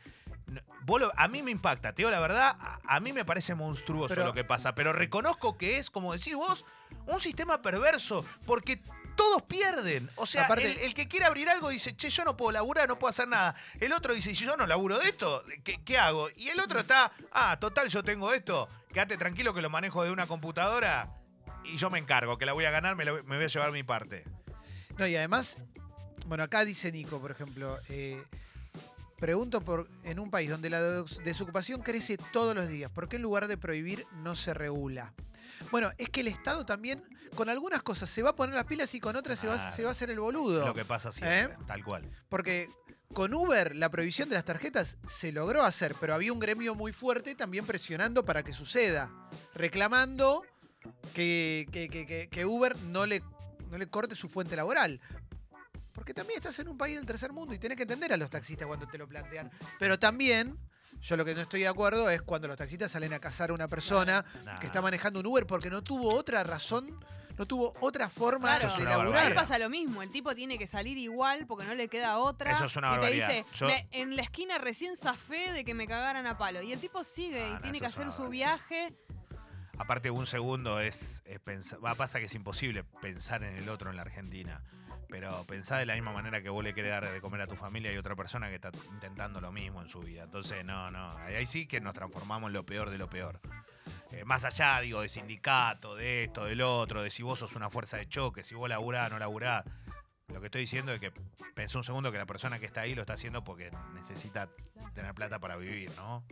lo- 0.99 1.13
a 1.17 1.29
mí 1.29 1.43
me 1.43 1.51
impacta, 1.51 1.93
te 1.93 2.03
digo 2.03 2.11
la 2.11 2.21
verdad, 2.21 2.57
a, 2.61 2.81
a 2.85 3.01
mí 3.01 3.13
me 3.13 3.25
parece 3.25 3.55
monstruoso 3.55 4.15
Pero- 4.15 4.27
lo 4.27 4.33
que 4.35 4.45
pasa, 4.45 4.75
pero 4.75 4.93
reconozco 4.93 5.57
que 5.57 5.79
es, 5.79 5.91
como 5.91 6.13
decís 6.13 6.35
vos, 6.35 6.65
un 7.07 7.21
sistema 7.21 7.63
perverso, 7.63 8.25
porque 8.47 8.81
todos 9.17 9.43
pierden. 9.43 10.09
O 10.17 10.27
sea, 10.27 10.45
Aparte- 10.47 10.71
el, 10.73 10.79
el 10.79 10.95
que 10.95 11.07
quiere 11.09 11.27
abrir 11.27 11.49
algo 11.51 11.69
dice, 11.69 11.95
che, 11.95 12.09
yo 12.11 12.25
no 12.25 12.37
puedo 12.37 12.53
laburar, 12.53 12.89
no 12.89 12.99
puedo 12.99 13.11
hacer 13.11 13.29
nada. 13.29 13.55
El 13.79 13.93
otro 13.93 14.15
dice, 14.15 14.35
si 14.35 14.45
yo 14.45 14.57
no 14.57 14.67
laburo 14.67 14.99
de 14.99 15.09
esto, 15.09 15.45
¿qué, 15.63 15.83
qué 15.85 15.99
hago? 15.99 16.29
Y 16.37 16.49
el 16.49 16.59
otro 16.61 16.81
está, 16.81 17.13
ah, 17.33 17.59
total, 17.61 17.89
yo 17.89 18.03
tengo 18.03 18.33
esto, 18.33 18.69
quédate 18.93 19.17
tranquilo 19.19 19.53
que 19.55 19.61
lo 19.63 19.69
manejo 19.71 20.03
de 20.05 20.11
una 20.11 20.27
computadora 20.27 21.13
y 21.65 21.77
yo 21.77 21.91
me 21.91 21.99
encargo, 21.99 22.39
que 22.39 22.47
la 22.47 22.53
voy 22.55 22.65
a 22.65 22.71
ganar, 22.71 22.97
me, 22.97 23.05
la 23.05 23.13
voy- 23.13 23.23
me 23.25 23.37
voy 23.37 23.45
a 23.45 23.49
llevar 23.49 23.73
mi 23.73 23.83
parte. 23.83 24.25
No, 24.97 25.07
y 25.07 25.15
además, 25.17 25.59
bueno, 26.27 26.43
acá 26.45 26.65
dice 26.65 26.91
Nico, 26.91 27.21
por 27.21 27.31
ejemplo, 27.31 27.79
eh, 27.89 28.23
pregunto 29.21 29.61
por 29.61 29.89
en 30.03 30.19
un 30.19 30.31
país 30.31 30.51
donde 30.51 30.71
la 30.71 30.83
des- 30.83 31.19
desocupación 31.25 31.83
crece 31.83 32.17
todos 32.33 32.55
los 32.55 32.69
días, 32.69 32.91
¿por 32.91 33.09
qué 33.09 33.17
en 33.17 33.23
lugar 33.23 33.47
de 33.47 33.57
prohibir 33.57 34.07
no 34.23 34.35
se 34.35 34.55
regula? 34.55 35.13
Bueno, 35.71 35.91
es 35.99 36.09
que 36.09 36.23
el 36.23 36.29
Estado 36.29 36.65
también, 36.67 37.05
con 37.37 37.49
algunas 37.49 37.83
cosas 37.83 38.09
se 38.11 38.23
va 38.23 38.31
a 38.31 38.35
poner 38.37 38.55
las 38.57 38.65
pilas 38.65 38.95
y 38.95 39.01
con 39.01 39.15
otras 39.15 39.39
se, 39.39 39.47
va, 39.47 39.55
Claro. 39.57 39.77
se 39.77 39.83
va 39.83 39.89
a 39.91 39.93
hacer 39.93 40.11
el 40.11 40.19
boludo. 40.19 40.67
Lo 40.67 40.75
que 40.75 40.85
pasa 40.85 41.13
siempre, 41.13 41.55
¿Eh? 41.55 41.65
tal 41.67 41.85
cual. 41.85 42.11
Porque 42.29 42.71
con 43.13 43.35
Uber 43.35 43.77
la 43.77 43.91
prohibición 43.91 44.29
de 44.29 44.37
las 44.37 44.45
tarjetas 44.45 44.97
se 45.09 45.33
logró 45.33 45.63
hacer, 45.65 45.95
pero 46.01 46.15
había 46.15 46.33
un 46.33 46.39
gremio 46.41 46.75
muy 46.75 46.93
fuerte 46.93 47.35
también 47.35 47.67
presionando 47.67 48.25
para 48.25 48.43
que 48.43 48.53
suceda, 48.53 49.11
reclamando 49.55 50.43
que, 51.15 51.67
que- 51.73 51.89
que- 51.89 52.07
que- 52.07 52.29
que 52.29 52.47
Uber 52.47 52.77
no 52.85 53.05
le, 53.07 53.23
no 53.71 53.77
le 53.79 53.87
corte 53.89 54.15
su 54.17 54.29
fuente 54.29 54.57
laboral. 54.57 55.01
Porque 56.11 56.23
también 56.23 56.39
estás 56.39 56.59
en 56.59 56.67
un 56.67 56.77
país 56.77 56.97
del 56.97 57.07
tercer 57.07 57.33
mundo 57.33 57.55
y 57.55 57.59
tenés 57.61 57.77
que 57.77 57.85
entender 57.85 58.13
a 58.13 58.17
los 58.17 58.29
taxistas 58.31 58.67
cuando 58.67 58.85
te 58.89 58.99
lo 58.99 59.07
plantean. 59.07 59.49
Pero 59.79 59.97
también, 59.97 60.59
yo 61.01 61.17
lo 61.17 61.25
que 61.25 61.37
no 61.37 61.41
estoy 61.43 61.61
de 61.61 61.69
acuerdo 61.69 62.11
es 62.11 62.21
cuando 62.21 62.49
los 62.49 62.57
taxistas 62.57 62.91
salen 62.91 63.13
a 63.13 63.21
cazar 63.21 63.51
a 63.51 63.53
una 63.55 63.69
persona 63.69 64.25
Nah. 64.45 64.59
que 64.59 64.67
está 64.67 64.83
manejando 64.83 65.21
un 65.21 65.27
Uber 65.27 65.47
porque 65.47 65.71
no 65.71 65.85
tuvo 65.85 66.13
otra 66.13 66.43
razón, 66.43 66.99
no 67.39 67.47
tuvo 67.47 67.75
otra 67.81 68.09
forma 68.11 68.59
Claro, 68.59 68.77
de 68.77 68.85
laburar. 68.87 69.35
Pasa 69.37 69.57
lo 69.59 69.71
mismo, 69.71 70.03
el 70.03 70.11
tipo 70.11 70.35
tiene 70.35 70.59
que 70.59 70.67
salir 70.67 70.99
igual 70.99 71.47
porque 71.47 71.65
no 71.65 71.75
le 71.77 71.87
queda 71.87 72.19
otra. 72.19 72.51
Eso 72.51 72.65
es 72.65 72.75
una 72.75 72.89
y 72.89 72.91
te 72.95 72.97
barbaridad. 72.99 73.29
dice, 73.29 73.47
Yo- 73.55 73.67
"Me- 73.69 73.87
en 73.93 74.17
la 74.17 74.23
esquina 74.23 74.59
recién 74.59 74.97
zafé 74.97 75.53
de 75.53 75.65
que 75.65 75.75
me 75.75 75.87
cagaran 75.87 76.27
a 76.27 76.37
palo. 76.37 76.61
Y 76.61 76.73
el 76.73 76.81
tipo 76.81 77.05
sigue 77.05 77.41
Ah, 77.45 77.49
y 77.49 77.53
no, 77.53 77.61
tiene 77.61 77.79
que 77.79 77.87
hacer 77.87 78.11
su 78.11 78.23
barbaridad. 78.23 78.31
viaje. 78.59 78.95
Aparte, 79.79 80.11
un 80.11 80.27
segundo 80.27 80.81
es, 80.81 81.23
es 81.25 81.39
pensar. 81.39 81.79
Va, 81.83 81.95
pasa 81.95 82.19
que 82.19 82.25
es 82.27 82.35
imposible 82.35 82.83
pensar 83.01 83.45
en 83.45 83.57
el 83.57 83.69
otro 83.69 83.91
en 83.91 83.97
la 83.97 84.03
Argentina. 84.03 84.61
Pero 85.11 85.45
pensar 85.47 85.81
de 85.81 85.87
la 85.87 85.95
misma 85.95 86.13
manera 86.13 86.41
que 86.43 86.49
vos 86.49 86.63
le 86.63 86.73
querés 86.73 86.93
dar 86.93 87.11
de 87.11 87.21
comer 87.21 87.41
a 87.41 87.47
tu 87.47 87.57
familia 87.57 87.93
y 87.93 87.97
otra 87.97 88.15
persona 88.15 88.49
que 88.49 88.57
está 88.57 88.71
intentando 88.93 89.41
lo 89.41 89.51
mismo 89.53 89.83
en 89.83 89.89
su 89.89 90.01
vida. 90.01 90.23
Entonces, 90.25 90.65
no, 90.65 90.91
no. 90.91 91.17
Ahí 91.19 91.47
sí 91.47 91.67
que 91.67 91.81
nos 91.81 91.95
transformamos 91.95 92.49
en 92.49 92.55
lo 92.55 92.65
peor 92.65 92.91
de 92.91 92.99
lo 92.99 93.11
peor. 93.11 93.41
Eh, 94.13 94.25
más 94.25 94.45
allá, 94.45 94.81
digo, 94.81 95.03
de 95.03 95.09
sindicato, 95.09 95.95
de 95.95 96.25
esto, 96.25 96.45
del 96.45 96.63
otro, 96.63 97.03
de 97.03 97.11
si 97.11 97.23
vos 97.23 97.39
sos 97.39 97.55
una 97.55 97.71
fuerza 97.71 97.97
de 97.97 98.09
choque, 98.09 98.43
si 98.43 98.55
vos 98.55 98.69
laburás, 98.69 99.11
no 99.11 99.19
laburás. 99.19 99.65
Lo 100.29 100.41
que 100.41 100.47
estoy 100.47 100.63
diciendo 100.63 100.93
es 100.93 101.01
que 101.01 101.13
pensé 101.55 101.77
un 101.77 101.85
segundo 101.85 102.13
que 102.13 102.19
la 102.19 102.27
persona 102.27 102.59
que 102.59 102.67
está 102.67 102.83
ahí 102.83 102.95
lo 102.95 103.03
está 103.03 103.15
haciendo 103.15 103.43
porque 103.45 103.71
necesita 103.95 104.49
tener 104.95 105.15
plata 105.15 105.39
para 105.39 105.57
vivir, 105.57 105.91
¿no? 105.97 106.25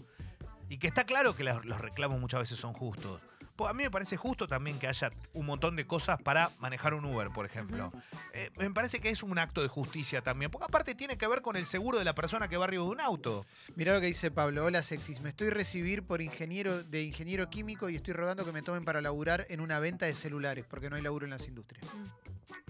Y 0.68 0.78
que 0.78 0.86
está 0.86 1.04
claro 1.04 1.34
que 1.34 1.44
los 1.44 1.80
reclamos 1.80 2.20
muchas 2.20 2.40
veces 2.40 2.58
son 2.58 2.72
justos. 2.74 3.22
Pues 3.58 3.72
a 3.72 3.74
mí 3.74 3.82
me 3.82 3.90
parece 3.90 4.16
justo 4.16 4.46
también 4.46 4.78
que 4.78 4.86
haya 4.86 5.10
un 5.32 5.44
montón 5.44 5.74
de 5.74 5.84
cosas 5.84 6.22
para 6.22 6.52
manejar 6.60 6.94
un 6.94 7.04
Uber, 7.04 7.30
por 7.30 7.44
ejemplo. 7.44 7.92
Eh, 8.32 8.50
me 8.56 8.70
parece 8.70 9.00
que 9.00 9.10
es 9.10 9.24
un 9.24 9.36
acto 9.36 9.62
de 9.62 9.66
justicia 9.66 10.22
también, 10.22 10.48
porque 10.48 10.66
aparte 10.66 10.94
tiene 10.94 11.18
que 11.18 11.26
ver 11.26 11.42
con 11.42 11.56
el 11.56 11.66
seguro 11.66 11.98
de 11.98 12.04
la 12.04 12.14
persona 12.14 12.46
que 12.46 12.56
va 12.56 12.66
arriba 12.66 12.84
de 12.84 12.90
un 12.90 13.00
auto. 13.00 13.44
Mirá 13.74 13.94
lo 13.94 14.00
que 14.00 14.06
dice 14.06 14.30
Pablo. 14.30 14.64
Hola, 14.64 14.84
sexys. 14.84 15.20
Me 15.22 15.30
estoy 15.30 15.50
recibir 15.50 16.04
por 16.04 16.22
ingeniero 16.22 16.84
de 16.84 17.02
ingeniero 17.02 17.50
químico 17.50 17.88
y 17.88 17.96
estoy 17.96 18.14
rogando 18.14 18.44
que 18.44 18.52
me 18.52 18.62
tomen 18.62 18.84
para 18.84 19.00
laburar 19.00 19.44
en 19.48 19.60
una 19.60 19.80
venta 19.80 20.06
de 20.06 20.14
celulares, 20.14 20.64
porque 20.64 20.88
no 20.88 20.94
hay 20.94 21.02
laburo 21.02 21.26
en 21.26 21.30
las 21.30 21.48
industrias. 21.48 21.84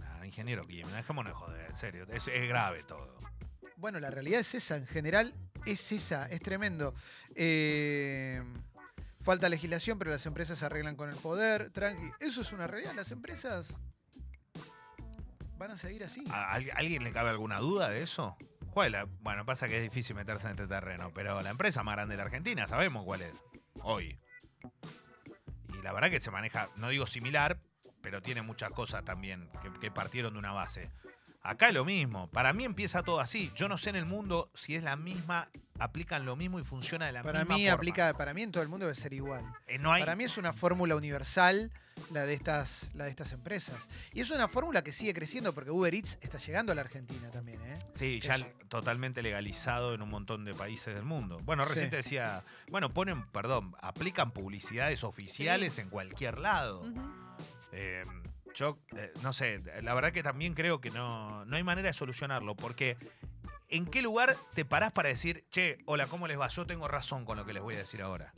Ah, 0.02 0.24
ingeniero 0.24 0.64
Guillermo, 0.64 0.92
dejémonos 0.92 1.34
de 1.34 1.38
joder, 1.38 1.66
en 1.68 1.76
serio. 1.76 2.06
Es, 2.10 2.28
es 2.28 2.48
grave 2.48 2.82
todo. 2.84 3.18
Bueno, 3.76 4.00
la 4.00 4.10
realidad 4.10 4.40
es 4.40 4.54
esa. 4.54 4.78
En 4.78 4.86
general, 4.86 5.34
es 5.66 5.92
esa. 5.92 6.26
Es 6.28 6.40
tremendo. 6.40 6.94
Eh, 7.34 8.42
falta 9.28 9.48
legislación, 9.50 9.98
pero 9.98 10.10
las 10.10 10.24
empresas 10.24 10.58
se 10.58 10.64
arreglan 10.64 10.96
con 10.96 11.10
el 11.10 11.16
poder. 11.16 11.70
Tranqui. 11.70 12.10
Eso 12.18 12.40
es 12.40 12.50
una 12.52 12.66
realidad. 12.66 12.94
Las 12.94 13.10
empresas 13.12 13.76
van 15.58 15.70
a 15.72 15.76
seguir 15.76 16.02
así. 16.02 16.24
¿A 16.30 16.52
al- 16.52 16.70
alguien 16.74 17.04
le 17.04 17.12
cabe 17.12 17.28
alguna 17.28 17.58
duda 17.58 17.90
de 17.90 18.02
eso? 18.02 18.38
¿Cuál 18.72 18.96
Bueno, 19.20 19.44
pasa 19.44 19.68
que 19.68 19.76
es 19.76 19.82
difícil 19.82 20.16
meterse 20.16 20.46
en 20.46 20.52
este 20.52 20.66
terreno, 20.66 21.12
pero 21.12 21.42
la 21.42 21.50
empresa 21.50 21.82
más 21.82 21.96
grande 21.96 22.14
de 22.14 22.16
la 22.18 22.22
Argentina, 22.24 22.66
sabemos 22.66 23.04
cuál 23.04 23.20
es. 23.20 23.34
Hoy. 23.82 24.18
Y 25.78 25.82
la 25.82 25.92
verdad 25.92 26.08
que 26.08 26.22
se 26.22 26.30
maneja, 26.30 26.70
no 26.76 26.88
digo 26.88 27.06
similar, 27.06 27.60
pero 28.00 28.22
tiene 28.22 28.40
muchas 28.40 28.70
cosas 28.70 29.04
también 29.04 29.50
que, 29.62 29.78
que 29.78 29.90
partieron 29.90 30.32
de 30.32 30.38
una 30.38 30.52
base. 30.52 30.90
Acá 31.48 31.68
es 31.68 31.74
lo 31.74 31.84
mismo. 31.86 32.28
Para 32.30 32.52
mí 32.52 32.64
empieza 32.64 33.02
todo 33.02 33.20
así. 33.20 33.50
Yo 33.56 33.68
no 33.68 33.78
sé 33.78 33.88
en 33.88 33.96
el 33.96 34.04
mundo 34.04 34.50
si 34.52 34.74
es 34.76 34.82
la 34.84 34.96
misma, 34.96 35.48
aplican 35.78 36.26
lo 36.26 36.36
mismo 36.36 36.60
y 36.60 36.64
funciona 36.64 37.06
de 37.06 37.12
la 37.12 37.22
Para 37.22 37.38
misma 37.40 37.54
mí 37.54 37.62
forma. 37.62 37.74
aplica, 37.74 38.12
para 38.18 38.34
mí 38.34 38.42
en 38.42 38.52
todo 38.52 38.62
el 38.62 38.68
mundo 38.68 38.84
debe 38.84 38.94
ser 38.94 39.14
igual. 39.14 39.42
Eh, 39.66 39.78
no 39.78 39.90
hay, 39.90 40.02
Para 40.02 40.14
mí 40.14 40.24
es 40.24 40.36
una 40.36 40.52
fórmula 40.52 40.94
universal 40.94 41.72
la 42.10 42.26
de 42.26 42.34
estas, 42.34 42.90
la 42.94 43.04
de 43.04 43.10
estas 43.10 43.32
empresas. 43.32 43.88
Y 44.12 44.20
es 44.20 44.30
una 44.30 44.46
fórmula 44.46 44.82
que 44.84 44.92
sigue 44.92 45.14
creciendo 45.14 45.54
porque 45.54 45.70
Uber 45.70 45.92
Eats 45.94 46.18
está 46.20 46.36
llegando 46.36 46.70
a 46.72 46.74
la 46.74 46.82
Argentina 46.82 47.30
también, 47.30 47.60
¿eh? 47.62 47.78
Sí, 47.94 48.20
ya 48.20 48.34
Eso. 48.36 48.46
totalmente 48.68 49.22
legalizado 49.22 49.94
en 49.94 50.02
un 50.02 50.10
montón 50.10 50.44
de 50.44 50.52
países 50.52 50.94
del 50.94 51.04
mundo. 51.04 51.40
Bueno, 51.44 51.64
Sí. 51.64 51.70
recién 51.70 51.88
te 51.90 51.96
decía, 51.96 52.44
bueno, 52.70 52.92
ponen, 52.92 53.26
perdón, 53.28 53.74
aplican 53.80 54.32
publicidades 54.32 55.02
oficiales 55.02 55.78
en 55.78 55.88
cualquier 55.88 56.38
lado. 56.38 56.84
Eh, 57.72 58.04
yo, 58.58 58.78
eh, 58.96 59.12
no 59.22 59.32
sé, 59.32 59.62
la 59.82 59.94
verdad 59.94 60.12
que 60.12 60.22
también 60.24 60.54
creo 60.54 60.80
que 60.80 60.90
no, 60.90 61.44
no 61.44 61.56
hay 61.56 61.62
manera 61.62 61.86
de 61.86 61.92
solucionarlo, 61.92 62.56
porque 62.56 62.96
¿en 63.68 63.86
qué 63.86 64.02
lugar 64.02 64.36
te 64.54 64.64
parás 64.64 64.90
para 64.90 65.08
decir, 65.08 65.44
che, 65.50 65.78
hola, 65.86 66.08
¿cómo 66.08 66.26
les 66.26 66.38
va? 66.40 66.48
Yo 66.48 66.66
tengo 66.66 66.88
razón 66.88 67.24
con 67.24 67.36
lo 67.36 67.46
que 67.46 67.52
les 67.52 67.62
voy 67.62 67.76
a 67.76 67.78
decir 67.78 68.02
ahora? 68.02 68.34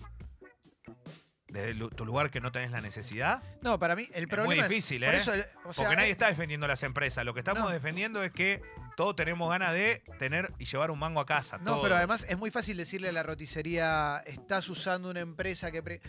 Desde 1.48 1.74
tu 1.96 2.04
lugar 2.04 2.30
que 2.30 2.40
no 2.40 2.52
tenés 2.52 2.70
la 2.70 2.80
necesidad. 2.80 3.42
No, 3.62 3.78
para 3.78 3.96
mí 3.96 4.08
el 4.12 4.24
Es 4.24 4.28
problema 4.28 4.54
muy 4.54 4.62
difícil, 4.68 5.04
por 5.04 5.14
¿eh? 5.14 5.16
eso, 5.16 5.32
o 5.64 5.72
sea, 5.72 5.84
Porque 5.84 5.96
nadie 5.96 6.10
eh, 6.10 6.12
está 6.12 6.28
defendiendo 6.28 6.68
las 6.68 6.82
empresas. 6.84 7.24
Lo 7.24 7.32
que 7.34 7.40
estamos 7.40 7.62
No. 7.64 7.70
defendiendo 7.70 8.22
es 8.22 8.30
que 8.30 8.62
todos 8.96 9.16
tenemos 9.16 9.50
ganas 9.50 9.72
de 9.72 10.04
tener 10.18 10.52
y 10.58 10.66
llevar 10.66 10.90
un 10.92 10.98
mango 11.00 11.18
a 11.18 11.26
casa. 11.26 11.58
No, 11.58 11.64
todos. 11.64 11.82
pero 11.82 11.96
además 11.96 12.24
es 12.28 12.38
muy 12.38 12.50
fácil 12.52 12.76
decirle 12.76 13.08
a 13.08 13.12
la 13.12 13.22
roticería, 13.24 14.22
estás 14.26 14.68
usando 14.68 15.10
una 15.10 15.20
empresa 15.20 15.72
que... 15.72 15.82
pre-". 15.82 16.00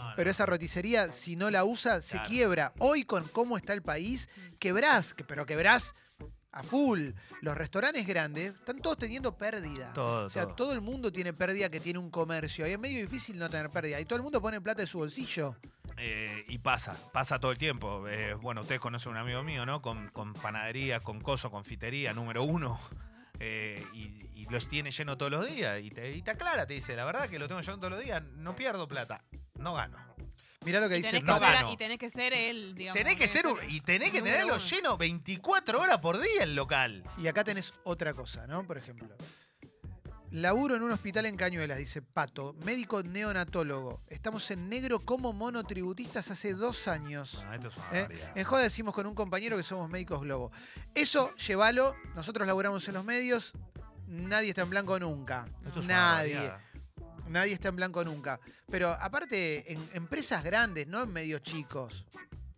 No, 0.00 0.10
no. 0.10 0.16
Pero 0.16 0.30
esa 0.30 0.46
roticería, 0.46 1.12
si 1.12 1.36
no 1.36 1.50
la 1.50 1.64
usa, 1.64 2.00
se 2.02 2.20
quiebra. 2.22 2.72
Hoy 2.78 3.04
con 3.04 3.28
cómo 3.28 3.56
está 3.56 3.72
el 3.72 3.82
país, 3.82 4.28
quebrás, 4.58 5.14
que- 5.14 5.24
pero 5.24 5.46
quebrás 5.46 5.94
a 6.52 6.62
full. 6.62 7.10
Los 7.42 7.56
restaurantes 7.56 8.06
grandes 8.06 8.54
están 8.54 8.78
todos 8.80 8.98
teniendo 8.98 9.36
pérdida. 9.38 9.92
Todo, 9.92 10.26
O 10.26 10.30
sea, 10.30 10.44
todo. 10.46 10.54
todo 10.54 10.72
el 10.72 10.80
mundo 10.80 11.12
tiene 11.12 11.32
pérdida 11.32 11.68
que 11.70 11.78
tiene 11.80 11.98
un 11.98 12.10
comercio. 12.10 12.66
Y 12.66 12.72
es 12.72 12.78
medio 12.78 13.00
difícil 13.00 13.38
no 13.38 13.48
tener 13.48 13.70
pérdida. 13.70 14.00
Y 14.00 14.04
todo 14.04 14.16
el 14.16 14.22
mundo 14.22 14.40
pone 14.42 14.60
plata 14.60 14.80
de 14.82 14.86
su 14.88 14.98
bolsillo. 14.98 15.56
Eh, 15.96 16.44
y 16.48 16.58
pasa, 16.58 16.96
pasa 17.12 17.38
todo 17.38 17.52
el 17.52 17.58
tiempo. 17.58 18.08
Eh, 18.08 18.34
bueno, 18.34 18.62
ustedes 18.62 18.80
conocen 18.80 19.12
un 19.12 19.18
amigo 19.18 19.42
mío, 19.42 19.64
¿no? 19.66 19.80
Con, 19.82 20.08
con 20.10 20.32
panadería, 20.32 21.00
con 21.00 21.20
coso, 21.20 21.50
confitería, 21.50 22.12
número 22.14 22.42
uno. 22.42 22.80
Eh, 23.38 23.84
y, 23.92 24.28
y 24.34 24.46
los 24.50 24.66
tiene 24.68 24.90
lleno 24.90 25.16
todos 25.16 25.30
los 25.30 25.46
días. 25.48 25.80
Y 25.82 25.90
te, 25.90 26.10
y 26.12 26.22
te 26.22 26.30
aclara, 26.32 26.66
te 26.66 26.74
dice, 26.74 26.96
la 26.96 27.04
verdad 27.04 27.28
que 27.28 27.38
lo 27.38 27.48
tengo 27.48 27.60
lleno 27.60 27.76
todos 27.78 27.92
los 27.92 28.02
días, 28.02 28.22
no 28.36 28.56
pierdo 28.56 28.88
plata, 28.88 29.22
no 29.60 29.74
gano. 29.74 29.98
Mirá 30.64 30.78
lo 30.80 30.88
que 30.90 30.98
Y 30.98 31.02
dice 31.02 31.20
que 31.20 31.22
no 31.22 31.38
ser, 31.38 31.52
gano. 31.54 31.72
y 31.72 31.76
tenés 31.76 31.98
que 31.98 32.10
ser 32.10 32.34
él, 32.34 32.74
digamos. 32.74 32.98
tenés 32.98 33.16
que 33.16 33.26
ser 33.28 33.46
y 33.68 33.80
tenés 33.80 34.10
que 34.10 34.20
tenerlo 34.20 34.56
uno. 34.56 34.64
lleno 34.64 34.96
24 34.98 35.80
horas 35.80 35.98
por 35.98 36.20
día 36.20 36.42
el 36.42 36.54
local. 36.54 37.02
Y 37.16 37.28
acá 37.28 37.44
tenés 37.44 37.72
otra 37.84 38.12
cosa, 38.12 38.46
¿no? 38.46 38.62
Por 38.66 38.76
ejemplo, 38.76 39.08
Laburo 40.32 40.76
en 40.76 40.82
un 40.82 40.92
hospital 40.92 41.26
en 41.26 41.36
Cañuelas, 41.36 41.78
dice 41.78 42.02
Pato. 42.02 42.54
Médico 42.64 43.02
neonatólogo. 43.02 44.02
Estamos 44.08 44.48
en 44.52 44.68
negro 44.68 45.00
como 45.00 45.32
monotributistas 45.32 46.30
hace 46.30 46.54
dos 46.54 46.86
años. 46.86 47.42
No, 47.44 47.54
esto 47.54 47.68
es 47.68 47.76
una 47.76 47.98
¿eh? 47.98 48.08
En 48.36 48.44
Joda 48.44 48.62
decimos 48.62 48.94
con 48.94 49.06
un 49.06 49.14
compañero 49.16 49.56
que 49.56 49.64
somos 49.64 49.90
médicos 49.90 50.20
globo. 50.20 50.52
Eso, 50.94 51.34
llévalo. 51.34 51.96
Nosotros 52.14 52.46
laburamos 52.46 52.86
en 52.86 52.94
los 52.94 53.04
medios. 53.04 53.52
Nadie 54.06 54.50
está 54.50 54.62
en 54.62 54.70
blanco 54.70 55.00
nunca. 55.00 55.46
Esto 55.66 55.80
es 55.80 55.86
una 55.86 55.94
Nadie. 56.18 56.52
Nadie 57.30 57.54
está 57.54 57.68
en 57.68 57.76
blanco 57.76 58.04
nunca. 58.04 58.38
Pero 58.70 58.90
aparte, 58.90 59.72
en 59.72 59.88
empresas 59.94 60.42
grandes, 60.44 60.86
no 60.86 61.02
en 61.04 61.12
medios 61.12 61.42
chicos. 61.42 62.04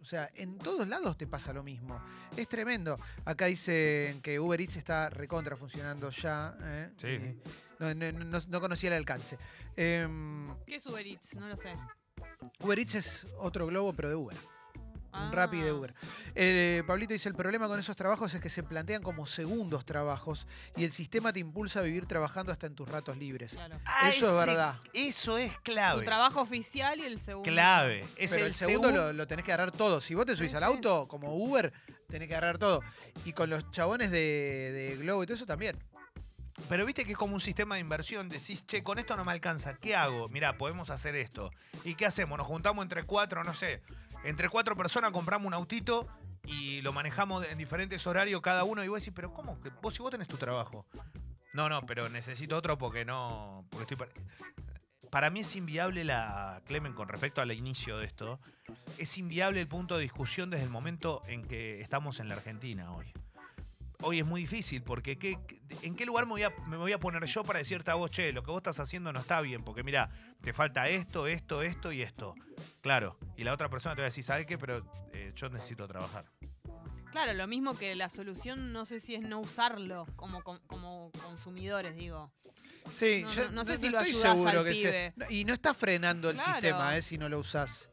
O 0.01 0.05
sea, 0.05 0.29
en 0.35 0.59
todos 0.59 0.89
lados 0.89 1.17
te 1.17 1.27
pasa 1.29 1.53
lo 1.53 1.63
mismo. 1.63 2.03
Es 2.37 2.49
tremendo. 2.49 2.99
Acá 3.25 3.47
dicen 3.47 4.21
que 4.21 4.41
Uber 4.41 4.61
Eats 4.61 4.77
está 4.77 5.09
recontra 5.11 5.57
funcionando 5.57 6.11
ya. 6.11 6.57
¿eh? 6.61 6.91
Sí. 6.97 7.07
Eh, 7.07 7.37
no, 7.79 7.95
no- 7.95 8.13
no- 8.25 8.41
no 8.49 8.61
conocía 8.61 8.89
el 8.91 8.97
alcance. 8.97 9.39
Em, 9.77 10.49
¿Qué 10.67 10.77
es 10.77 10.87
Uber 10.87 11.07
Eats? 11.07 11.35
No 11.37 11.47
lo 11.49 11.57
sé. 11.57 11.75
Uber 12.61 12.79
Eats 12.79 12.95
es 12.97 13.27
otro 13.39 13.67
globo, 13.67 13.93
pero 13.93 14.09
de 14.09 14.15
Uber. 14.17 14.37
Ah. 15.13 15.27
Un 15.27 15.33
Rappi 15.33 15.61
de 15.61 15.73
Uber. 15.73 15.95
Eh, 16.35 16.83
Pablito 16.87 17.13
dice, 17.13 17.29
el 17.29 17.35
problema 17.35 17.69
con 17.69 17.79
esos 17.79 17.95
trabajos 17.97 18.33
es 18.35 18.41
que 18.41 18.49
se 18.49 18.63
plantean 18.63 19.03
como 19.03 19.27
segundos 19.27 19.85
trabajos 19.85 20.47
y 20.77 20.85
el 20.85 20.93
sistema 20.93 21.33
te 21.33 21.41
impulsa 21.41 21.81
a 21.81 21.83
vivir 21.83 22.07
trabajando 22.07 22.51
hasta 22.51 22.67
en 22.67 22.75
tus 22.75 22.89
ratos 22.89 23.17
libres. 23.19 23.53
Claro. 23.53 23.79
Ah, 23.85 24.09
Eso 24.09 24.41
es 24.41 24.47
verdad. 24.47 24.77
Eso 24.95 25.37
es 25.39 25.53
Tu 25.57 25.63
clave. 25.63 26.05
trabajo 26.05 26.41
oficial 26.41 26.99
y 26.99 27.05
el 27.05 27.19
segundo. 27.21 27.51
Clave. 27.51 28.07
Es 28.17 28.31
Pero 28.33 28.45
el, 28.45 28.49
el, 28.49 28.55
segundo 28.55 28.89
segun- 28.89 28.95
lo, 28.95 29.13
lo 29.13 29.27
tenés 29.27 29.45
que 29.45 29.53
agarrar 29.53 29.71
todo. 29.73 30.01
Si 30.01 30.15
vos 30.15 30.25
te 30.27 30.35
subís 30.35 30.51
Sí, 30.53 30.57
al 30.57 30.63
sí. 30.65 30.69
auto, 30.71 31.07
como 31.09 31.35
Uber, 31.37 31.73
tenés 32.09 32.29
que 32.29 32.35
agarrar 32.35 32.59
todo. 32.59 32.81
Y 33.27 33.33
con 33.35 33.51
los 33.51 33.71
chabones 33.71 34.11
de, 34.11 34.19
de 34.73 34.97
Globo 34.97 35.23
y 35.23 35.27
todo 35.27 35.37
eso 35.37 35.47
también. 35.47 35.77
Pero 36.69 36.87
viste 36.87 37.05
que 37.05 37.13
es 37.13 37.19
como 37.19 37.35
un 37.35 37.41
sistema 37.41 37.75
de 37.75 37.81
inversión. 37.81 38.29
Decís, 38.29 38.65
che, 38.67 38.83
con 38.83 38.99
esto 38.99 39.17
no 39.17 39.25
me 39.25 39.33
alcanza. 39.33 39.75
¿Qué 39.75 39.95
hago? 39.97 40.29
Mirá, 40.29 40.57
podemos 40.57 40.91
hacer 40.91 41.15
esto. 41.17 41.51
¿Y 41.85 41.95
qué 41.97 42.07
hacemos? 42.07 42.39
Nos 42.39 42.47
juntamos 42.47 42.83
entre 42.83 43.03
cuatro, 43.05 43.43
no 43.45 43.53
sé. 43.55 43.83
Entre 44.25 44.49
cuatro 44.49 44.77
personas 44.77 45.11
compramos 45.11 45.47
un 45.47 45.55
autito 45.55 46.07
y 46.45 46.81
lo 46.83 46.93
manejamos 46.93 47.47
en 47.47 47.59
diferentes 47.59 48.07
horarios 48.07 48.41
cada 48.41 48.65
uno. 48.65 48.83
Y 48.85 48.89
vos 48.89 49.01
decís, 49.01 49.13
pero 49.15 49.33
¿cómo? 49.33 49.59
Vos 49.81 49.95
si 49.95 50.03
vos 50.03 50.11
tenés 50.11 50.29
tu 50.29 50.37
trabajo. 50.37 50.87
No, 51.53 51.69
no, 51.69 51.83
pero 51.83 52.09
necesito 52.09 52.57
otro 52.57 52.79
porque 52.79 53.05
no. 53.05 53.67
Porque 53.71 53.83
estoy. 53.83 53.97
par- 53.97 54.09
Para 55.11 55.31
mí 55.31 55.41
es 55.41 55.55
inviable 55.57 56.05
la. 56.05 56.63
Clemen, 56.67 56.95
con 56.95 57.09
respecto 57.09 57.41
al 57.41 57.53
inicio 57.53 57.99
de 57.99 58.07
esto. 58.07 58.41
Es 58.99 59.19
inviable 59.19 59.61
el 59.61 59.69
punto 59.69 59.97
de 59.97 60.03
discusión 60.03 60.51
desde 60.51 60.65
el 60.65 60.71
momento 60.71 61.23
en 61.27 61.45
que 61.45 61.81
estamos 61.81 62.21
en 62.21 62.29
la 62.29 62.37
Argentina 62.37 62.93
hoy 62.93 63.13
hoy 64.03 64.19
es 64.21 64.27
muy 64.27 64.43
difícil 64.43 64.83
porque 64.83 65.19
¿qué- 65.19 65.39
qué- 65.47 65.61
¿en 65.83 65.95
qué 65.97 66.05
lugar 66.07 66.27
me 66.27 66.33
voy, 66.33 66.43
a, 66.43 66.51
me 66.67 66.77
voy 66.77 66.93
a 66.93 66.99
poner 67.01 67.25
yo 67.25 67.43
para 67.45 67.59
decirte 67.59 67.91
a 67.91 67.95
vos, 67.95 68.11
che, 68.11 68.33
lo 68.33 68.43
que 68.43 68.51
vos 68.51 68.59
estás 68.59 68.79
haciendo 68.81 69.13
no 69.13 69.21
está 69.21 69.41
bien? 69.41 69.63
Porque 69.65 69.83
mira, 69.83 70.11
te 70.43 70.53
falta 70.53 70.89
esto, 70.89 71.27
esto, 71.27 71.63
esto 71.63 71.93
y 71.93 72.03
esto. 72.03 72.35
Claro, 72.83 73.19
y 73.37 73.45
la 73.45 73.53
otra 73.53 73.69
persona 73.69 73.95
te 73.95 74.01
va 74.03 74.07
a 74.07 74.11
decir, 74.11 74.25
¿sabes 74.25 74.47
qué? 74.47 74.59
Pero 74.59 74.85
eh, 75.13 75.33
yo 75.37 75.49
necesito 75.49 75.87
trabajar. 75.87 76.25
Claro, 77.11 77.35
lo 77.35 77.47
mismo 77.47 77.77
que 77.77 77.95
la 77.95 78.09
solución, 78.09 78.73
no 78.73 78.85
sé 78.87 78.99
si 78.99 79.15
es 79.15 79.21
no 79.23 79.41
usarlo 79.41 80.07
como, 80.17 80.43
com- 80.43 80.61
como 80.67 81.11
consumidores, 81.23 81.95
digo. 81.95 82.33
Sí, 82.95 83.21
No, 83.23 83.33
yo 83.33 83.45
no- 83.47 83.53
no 83.53 83.65
sé 83.65 83.77
si 83.79 83.89
lo 83.91 83.99
estoy 83.99 84.11
ayudás 84.15 84.33
seguro 84.33 84.61
al 84.61 84.65
que 84.65 84.71
pibe. 84.73 85.15
Y 85.31 85.45
no 85.45 85.53
está 85.53 85.75
frenando 85.75 86.31
el 86.31 86.37
Claro. 86.37 86.53
sistema 86.53 86.97
eh, 86.97 87.03
si 87.03 87.19
no 87.19 87.29
lo 87.29 87.39
usás. 87.39 87.91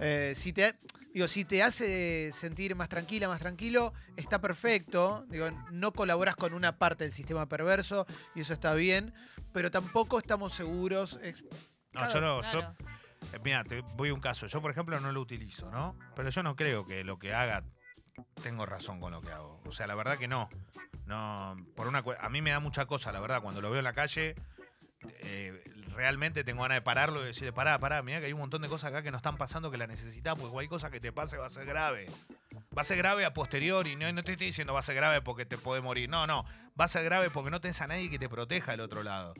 Eh, 0.00 0.32
si 0.34 0.52
te, 0.52 0.74
digo, 1.14 1.28
si 1.28 1.44
te 1.44 1.62
hace 1.62 2.32
sentir 2.32 2.74
más 2.74 2.88
tranquila, 2.88 3.28
más 3.28 3.38
tranquilo, 3.40 3.94
está 4.16 4.40
perfecto. 4.40 5.24
Digo, 5.28 5.48
no 5.70 5.92
colaboras 5.92 6.36
con 6.36 6.52
una 6.52 6.76
parte 6.76 7.04
del 7.04 7.12
sistema 7.12 7.48
perverso 7.48 8.06
y 8.34 8.40
eso 8.40 8.52
está 8.52 8.74
bien, 8.74 9.14
pero 9.52 9.70
tampoco 9.70 10.18
estamos 10.18 10.52
seguros. 10.52 11.18
No, 11.22 11.30
Claro, 11.92 12.12
yo 12.12 12.20
no, 12.20 12.40
Claro. 12.40 12.60
yo, 12.60 12.86
eh, 13.32 13.40
mira, 13.44 13.62
te 13.62 13.80
voy 13.80 14.08
a 14.08 14.14
un 14.14 14.20
caso. 14.20 14.46
Yo, 14.48 14.60
por 14.60 14.72
ejemplo, 14.72 14.98
no 14.98 15.12
lo 15.12 15.20
utilizo, 15.20 15.70
¿no? 15.70 15.96
Pero 16.16 16.28
yo 16.30 16.42
no 16.42 16.56
creo 16.56 16.84
que 16.84 17.04
lo 17.04 17.20
que 17.20 17.32
haga 17.32 17.62
tengo 18.42 18.66
razón 18.66 19.00
con 19.00 19.12
lo 19.12 19.20
que 19.20 19.30
hago. 19.30 19.60
O 19.66 19.72
sea, 19.72 19.86
la 19.86 19.94
verdad 19.94 20.18
que 20.18 20.26
no. 20.26 20.48
No, 21.06 21.56
por 21.76 21.86
una 21.86 22.02
a 22.18 22.28
mí 22.28 22.42
me 22.42 22.50
da 22.50 22.60
mucha 22.60 22.86
cosa, 22.86 23.12
la 23.12 23.20
verdad, 23.20 23.42
cuando 23.42 23.60
lo 23.60 23.70
veo 23.70 23.78
en 23.78 23.84
la 23.84 23.92
calle, 23.92 24.34
eh, 25.20 25.62
realmente 25.94 26.44
tengo 26.44 26.62
ganas 26.62 26.76
de 26.76 26.82
pararlo 26.82 27.22
y 27.22 27.26
decirle, 27.26 27.52
pará, 27.52 27.78
pará, 27.78 28.02
mira 28.02 28.20
que 28.20 28.26
hay 28.26 28.32
un 28.32 28.40
montón 28.40 28.62
de 28.62 28.68
cosas 28.68 28.90
acá 28.90 29.02
que 29.02 29.10
no 29.10 29.16
están 29.16 29.36
pasando 29.36 29.70
que 29.70 29.78
la 29.78 29.86
necesitas, 29.86 30.34
porque 30.34 30.50
cualquier 30.52 30.70
cosa 30.70 30.90
que 30.90 31.00
te 31.00 31.12
pase 31.12 31.36
va 31.36 31.46
a 31.46 31.50
ser 31.50 31.66
grave. 31.66 32.06
Va 32.76 32.82
a 32.82 32.84
ser 32.84 32.98
grave 32.98 33.24
a 33.24 33.32
posteriori, 33.32 33.96
no, 33.96 34.12
no 34.12 34.24
te 34.24 34.32
estoy 34.32 34.46
diciendo 34.46 34.72
va 34.72 34.80
a 34.80 34.82
ser 34.82 34.96
grave 34.96 35.22
porque 35.22 35.46
te 35.46 35.56
puede 35.58 35.80
morir, 35.80 36.08
no, 36.08 36.26
no, 36.26 36.44
va 36.78 36.86
a 36.86 36.88
ser 36.88 37.04
grave 37.04 37.30
porque 37.30 37.50
no 37.50 37.60
tenés 37.60 37.80
a 37.80 37.86
nadie 37.86 38.10
que 38.10 38.18
te 38.18 38.28
proteja 38.28 38.72
del 38.72 38.80
otro 38.80 39.02
lado. 39.02 39.34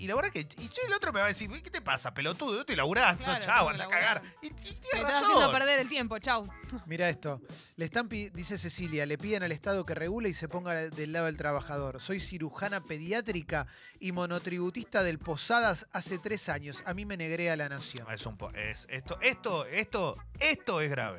Y, 0.00 0.06
la 0.06 0.14
verdad 0.14 0.30
que, 0.30 0.40
y 0.40 0.68
che, 0.68 0.80
el 0.86 0.92
otro 0.92 1.12
me 1.12 1.18
va 1.18 1.24
a 1.24 1.28
decir, 1.28 1.50
¿qué 1.62 1.70
te 1.70 1.80
pasa, 1.80 2.14
pelotudo? 2.14 2.54
Yo 2.54 2.60
estoy 2.60 2.76
laburando, 2.76 3.24
Claro, 3.24 3.40
tengo 3.44 3.66
que 3.66 3.70
anda 3.72 3.84
a 3.84 3.88
cagar. 3.88 4.14
laburar. 4.22 4.36
Y, 4.42 4.46
y 4.46 4.50
tienes 4.50 4.80
Me 4.92 4.98
estás 5.00 5.02
razón. 5.14 5.24
haciendo 5.32 5.52
perder 5.52 5.78
el 5.80 5.88
tiempo, 5.88 6.18
chau. 6.20 6.48
Mira 6.86 7.08
esto. 7.08 7.40
Le 7.76 7.84
están, 7.84 8.08
pi- 8.08 8.30
dice 8.30 8.58
Cecilia, 8.58 9.06
le 9.06 9.18
piden 9.18 9.42
al 9.42 9.50
Estado 9.50 9.84
que 9.84 9.94
regule 9.96 10.28
y 10.28 10.34
se 10.34 10.48
ponga 10.48 10.72
del 10.74 11.12
lado 11.12 11.26
del 11.26 11.36
trabajador. 11.36 12.00
Soy 12.00 12.20
cirujana 12.20 12.80
pediátrica 12.84 13.66
y 13.98 14.12
monotributista 14.12 15.02
del 15.02 15.18
Posadas 15.18 15.86
hace 15.92 16.18
tres 16.18 16.48
años. 16.48 16.82
A 16.86 16.94
mí 16.94 17.04
me 17.04 17.16
negrea 17.16 17.56
la 17.56 17.68
nación. 17.68 18.06
Es 18.12 18.24
un 18.24 18.36
po- 18.38 18.50
es, 18.54 18.86
esto, 18.90 19.18
esto, 19.20 19.64
esto, 19.66 20.16
esto 20.38 20.80
es 20.80 20.90
grave. 20.90 21.18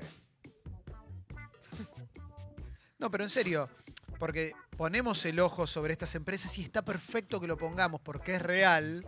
No, 2.97 3.09
pero 3.09 3.23
en 3.23 3.29
serio, 3.29 3.69
porque 4.19 4.53
ponemos 4.79 5.25
el 5.25 5.41
ojo 5.41 5.67
sobre 5.67 5.91
estas 5.91 6.15
empresas 6.15 6.57
y 6.57 6.61
está 6.63 6.81
perfecto 6.85 7.41
que 7.41 7.47
lo 7.47 7.57
pongamos 7.57 7.99
porque 7.99 8.35
es 8.35 8.41
real. 8.41 9.05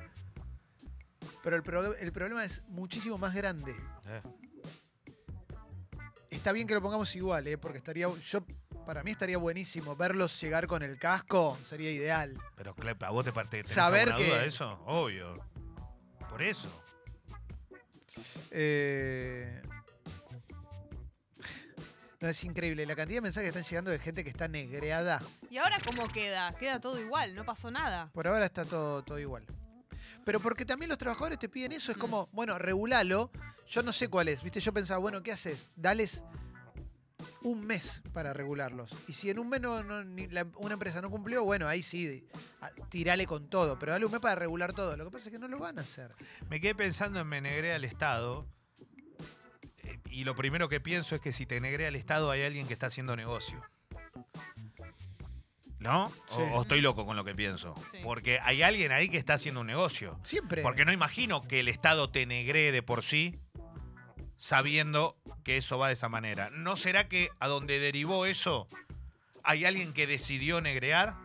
Pero 1.41 1.55
el, 1.55 1.63
pro- 1.63 1.95
el 1.95 2.11
problema 2.11 2.43
es 2.43 2.61
muchísimo 2.67 3.17
más 3.17 3.33
grande. 3.33 3.73
Eh. 4.05 4.21
Está 6.29 6.51
bien 6.51 6.67
que 6.67 6.73
lo 6.73 6.81
pongamos 6.81 7.15
igual, 7.15 7.47
¿eh? 7.47 7.57
porque 7.57 7.77
estaría, 7.77 8.09
yo, 8.19 8.43
para 8.85 9.01
mí 9.01 9.11
estaría 9.11 9.37
buenísimo 9.37 9.95
verlos 9.95 10.41
llegar 10.41 10.67
con 10.67 10.83
el 10.83 10.99
casco, 10.99 11.57
sería 11.63 11.89
ideal. 11.89 12.37
Pero, 12.57 12.75
Clepa, 12.75 13.07
¿a 13.07 13.11
vos 13.11 13.23
te, 13.23 13.31
parte- 13.31 13.63
Saber 13.63 14.09
alguna 14.09 14.25
duda 14.27 14.35
que- 14.37 14.41
de 14.41 14.47
eso? 14.49 14.83
Obvio. 14.87 15.39
Por 16.29 16.41
eso. 16.41 16.67
Eh, 18.51 19.61
No, 22.21 22.29
es 22.29 22.43
increíble 22.43 22.85
la 22.85 22.95
cantidad 22.95 23.17
de 23.17 23.21
mensajes 23.21 23.51
que 23.51 23.57
están 23.59 23.69
llegando 23.69 23.89
de 23.91 23.97
gente 23.97 24.23
que 24.23 24.29
está 24.29 24.47
negreada. 24.47 25.23
¿Y 25.49 25.57
ahora 25.57 25.77
cómo 25.83 26.07
queda? 26.07 26.53
Queda 26.55 26.79
todo 26.79 26.99
igual, 26.99 27.33
no 27.33 27.43
pasó 27.43 27.71
nada. 27.71 28.11
Por 28.13 28.27
ahora 28.27 28.45
está 28.45 28.63
todo, 28.63 29.01
todo 29.03 29.17
igual. 29.17 29.43
Pero 30.23 30.39
porque 30.39 30.63
también 30.63 30.89
los 30.89 30.99
trabajadores 30.99 31.39
te 31.39 31.49
piden 31.49 31.71
eso, 31.71 31.91
es 31.91 31.97
Mm. 31.97 32.01
como, 32.01 32.27
bueno, 32.31 32.59
regulalo. 32.59 33.31
Yo 33.67 33.81
no 33.81 33.91
sé 33.91 34.07
cuál 34.07 34.27
es, 34.27 34.43
¿viste? 34.43 34.59
Yo 34.59 34.71
pensaba, 34.71 34.99
bueno, 34.99 35.23
¿qué 35.23 35.31
haces? 35.31 35.71
Dales 35.75 36.23
un 37.41 37.65
mes 37.65 38.03
para 38.13 38.33
regularlos. 38.33 38.91
Y 39.07 39.13
si 39.13 39.31
en 39.31 39.39
un 39.39 39.49
mes 39.49 39.59
no- 39.61 39.81
no- 39.81 40.03
ni 40.03 40.27
la- 40.27 40.45
una 40.57 40.73
empresa 40.75 41.01
no 41.01 41.09
cumplió, 41.09 41.43
bueno, 41.43 41.67
ahí 41.67 41.81
sí, 41.81 42.27
a- 42.61 42.69
tirale 42.89 43.25
con 43.25 43.49
todo. 43.49 43.79
Pero 43.79 43.93
dale 43.93 44.05
un 44.05 44.11
mes 44.11 44.21
para 44.21 44.35
regular 44.35 44.73
todo. 44.73 44.95
Lo 44.95 45.05
que 45.05 45.11
pasa 45.11 45.29
es 45.29 45.31
que 45.31 45.39
no 45.39 45.47
lo 45.47 45.57
van 45.57 45.79
a 45.79 45.81
hacer. 45.81 46.13
Me 46.51 46.61
quedé 46.61 46.75
pensando 46.75 47.19
en 47.19 47.27
me 47.27 47.41
negré 47.41 47.73
al 47.73 47.83
Estado. 47.83 48.45
Y 50.11 50.23
lo 50.25 50.35
primero 50.35 50.69
que 50.69 50.79
pienso 50.79 51.15
es 51.15 51.21
que 51.21 51.31
si 51.31 51.45
te 51.45 51.59
negré 51.61 51.87
al 51.87 51.95
Estado 51.95 52.29
hay 52.31 52.43
alguien 52.43 52.67
que 52.67 52.73
está 52.73 52.87
haciendo 52.87 53.15
negocio. 53.15 53.61
¿No? 55.79 56.05
O- 56.05 56.35
Sí. 56.35 56.41
O, 56.51 56.61
estoy 56.61 56.81
loco 56.81 57.05
con 57.05 57.15
lo 57.15 57.23
que 57.23 57.33
pienso. 57.33 57.73
Sí. 57.91 57.97
Porque 58.03 58.39
hay 58.39 58.61
alguien 58.61 58.91
ahí 58.91 59.09
que 59.09 59.17
está 59.17 59.33
haciendo 59.33 59.61
un 59.61 59.67
negocio. 59.67 60.19
Siempre. 60.23 60.61
Porque 60.61 60.85
no 60.85 60.91
imagino 60.91 61.41
que 61.47 61.59
el 61.61 61.67
Estado 61.69 62.09
te 62.11 62.25
negree 62.25 62.71
de 62.71 62.83
por 62.83 63.01
sí 63.03 63.39
sabiendo 64.37 65.17
que 65.43 65.57
eso 65.57 65.77
va 65.79 65.87
de 65.87 65.93
esa 65.93 66.09
manera. 66.09 66.49
¿No 66.51 66.75
será 66.75 67.07
que 67.07 67.29
a 67.39 67.47
donde 67.47 67.79
derivó 67.79 68.25
eso 68.25 68.67
hay 69.43 69.65
alguien 69.65 69.93
que 69.93 70.05
decidió 70.07 70.61
negrear? 70.61 71.15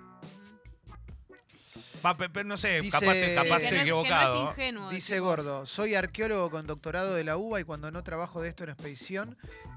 No 2.44 2.56
sé, 2.56 2.80
Dice- 2.80 2.98
capaz, 3.00 3.12
te- 3.14 3.34
capaz 3.34 3.58
Que 3.58 3.64
estoy 3.64 3.64
no 3.64 3.66
es, 3.66 3.70
que 3.70 3.74
no 3.74 3.80
equivocado. 3.82 4.34
es 4.36 4.50
ingenuo. 4.50 4.90
Dice 4.90 5.14
decimos. 5.14 5.28
Gordo, 5.36 5.66
soy 5.66 5.94
arqueólogo 5.94 6.50
con 6.50 6.66
doctorado 6.66 7.14
de 7.14 7.24
la 7.24 7.36
UBA 7.36 7.60
y 7.60 7.64
cuando 7.64 7.90
no 7.90 8.02
trabajo 8.04 8.40
de 8.40 8.48
esto 8.48 8.64
en 8.64 8.70
expedición, 8.70 9.36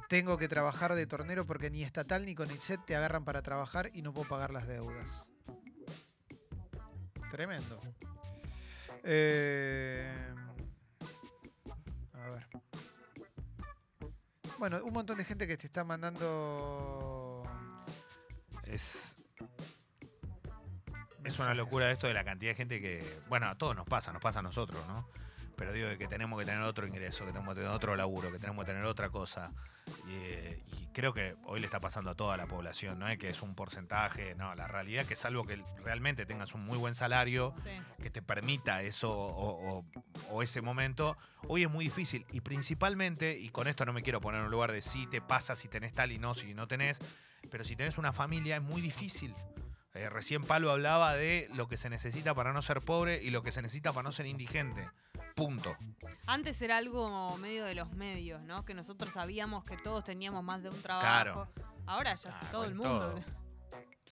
tengo 0.10 0.38
que 0.38 0.48
trabajar 0.48 0.94
de 0.96 1.06
tornero 1.08 1.46
porque 1.46 1.70
ni 1.72 1.84
estatal 1.84 2.26
ni 2.26 2.36
CONICET 2.36 2.86
te 2.86 2.96
agarran 2.96 3.26
para 3.26 3.42
trabajar 3.42 3.90
y 3.94 4.02
no 4.02 4.14
puedo 4.14 4.28
pagar 4.30 4.52
las 4.52 4.68
deudas. 4.68 5.28
Tremendo. 7.32 7.80
Eh, 9.04 10.12
a 12.14 12.30
ver. 12.30 12.48
Bueno, 14.58 14.84
un 14.84 14.94
montón 14.94 15.18
de 15.18 15.26
gente 15.26 15.48
que 15.48 15.58
te 15.58 15.68
está 15.68 15.84
mandando... 15.84 17.44
Es, 18.66 19.16
es 21.24 21.38
una 21.40 21.54
locura 21.54 21.92
esto 21.92 22.08
de 22.08 22.14
la 22.14 22.24
cantidad 22.24 22.52
de 22.52 22.56
gente 22.56 22.82
que. 22.82 23.20
Bueno, 23.30 23.48
a 23.48 23.56
todos 23.58 23.76
nos 23.76 23.86
pasa, 23.88 24.12
nos 24.14 24.22
pasa 24.22 24.40
a 24.40 24.44
nosotros, 24.44 24.86
¿no? 24.88 25.08
pero 25.56 25.74
digo 25.74 25.90
que 25.98 26.08
tenemos 26.08 26.40
que 26.40 26.46
tener 26.46 26.62
otro 26.62 26.88
ingreso, 26.88 27.26
que 27.26 27.34
tenemos 27.34 27.54
que 27.54 27.60
tener 27.60 27.76
otro 27.76 27.94
laburo, 27.98 28.32
que 28.32 28.40
tenemos 28.40 28.64
que 28.64 28.72
tener 28.72 28.86
otra 28.86 29.10
cosa. 29.10 29.52
Y, 30.08 30.12
eh, 30.14 30.64
y 30.80 30.88
creo 30.94 31.14
que 31.14 31.36
hoy 31.44 31.60
le 31.60 31.66
está 31.66 31.82
pasando 31.82 32.12
a 32.12 32.16
toda 32.16 32.38
la 32.38 32.46
población, 32.48 32.98
no 32.98 33.10
es 33.10 33.18
que 33.18 33.28
es 33.30 33.42
un 33.42 33.56
porcentaje, 33.56 34.36
no, 34.36 34.56
la 34.56 34.70
realidad 34.70 35.02
es 35.02 35.10
que 35.10 35.18
salvo 35.18 35.46
que 35.46 35.62
realmente 35.84 36.26
tengas 36.26 36.54
un 36.54 36.64
muy 36.64 36.78
buen 36.78 36.96
salario, 36.96 37.52
Sí. 37.62 37.72
que 38.02 38.10
te 38.10 38.22
permita 38.22 38.84
eso 38.84 39.12
o, 39.12 39.80
o- 39.80 39.86
o 40.30 40.44
ese 40.44 40.62
momento, 40.62 41.18
hoy 41.50 41.64
es 41.64 41.70
muy 41.70 41.84
difícil. 41.84 42.26
Y 42.32 42.40
principalmente, 42.40 43.38
y 43.38 43.50
con 43.50 43.68
esto 43.68 43.84
no 43.84 43.92
me 43.92 44.02
quiero 44.02 44.22
poner 44.22 44.40
en 44.40 44.46
un 44.46 44.52
lugar 44.52 44.72
de 44.72 44.82
si 44.82 45.08
te 45.08 45.20
pasa, 45.20 45.58
si 45.58 45.68
tenés 45.68 45.94
tal 45.94 46.14
y 46.14 46.20
no, 46.20 46.36
si 46.36 46.54
no 46.54 46.70
tenés, 46.70 47.00
pero 47.52 47.66
si 47.66 47.76
tenés 47.76 47.98
una 47.98 48.14
familia 48.14 48.56
es 48.56 48.62
muy 48.62 48.80
difícil. 48.82 49.34
Eh, 49.96 50.08
recién 50.10 50.44
Palo 50.44 50.70
hablaba 50.72 51.16
de 51.16 51.50
lo 51.54 51.68
que 51.68 51.76
se 51.78 51.90
necesita 51.90 52.36
para 52.36 52.54
no 52.54 52.62
ser 52.62 52.82
pobre 52.82 53.22
y 53.24 53.32
lo 53.32 53.42
que 53.42 53.52
se 53.52 53.62
necesita 53.62 53.92
para 53.92 54.04
no 54.04 54.12
ser 54.12 54.28
indigente. 54.28 54.88
Punto. 55.36 55.76
Antes 56.28 56.62
era 56.62 56.78
algo 56.78 57.38
medio 57.38 57.66
de 57.66 57.74
los 57.76 57.92
medios, 57.94 58.42
¿no? 58.44 58.66
Que 58.66 58.74
nosotros 58.74 59.14
sabíamos 59.14 59.64
que 59.64 59.78
todos 59.78 60.04
teníamos 60.04 60.44
más 60.44 60.62
de 60.62 60.70
un 60.70 60.82
trabajo. 60.82 61.02
Claro. 61.06 61.52
Ahora 61.88 62.14
ya 62.16 62.38
Ah, 62.40 62.48
todo 62.52 62.66
el 62.66 62.76
mundo. 62.76 63.00
todo. 63.14 63.39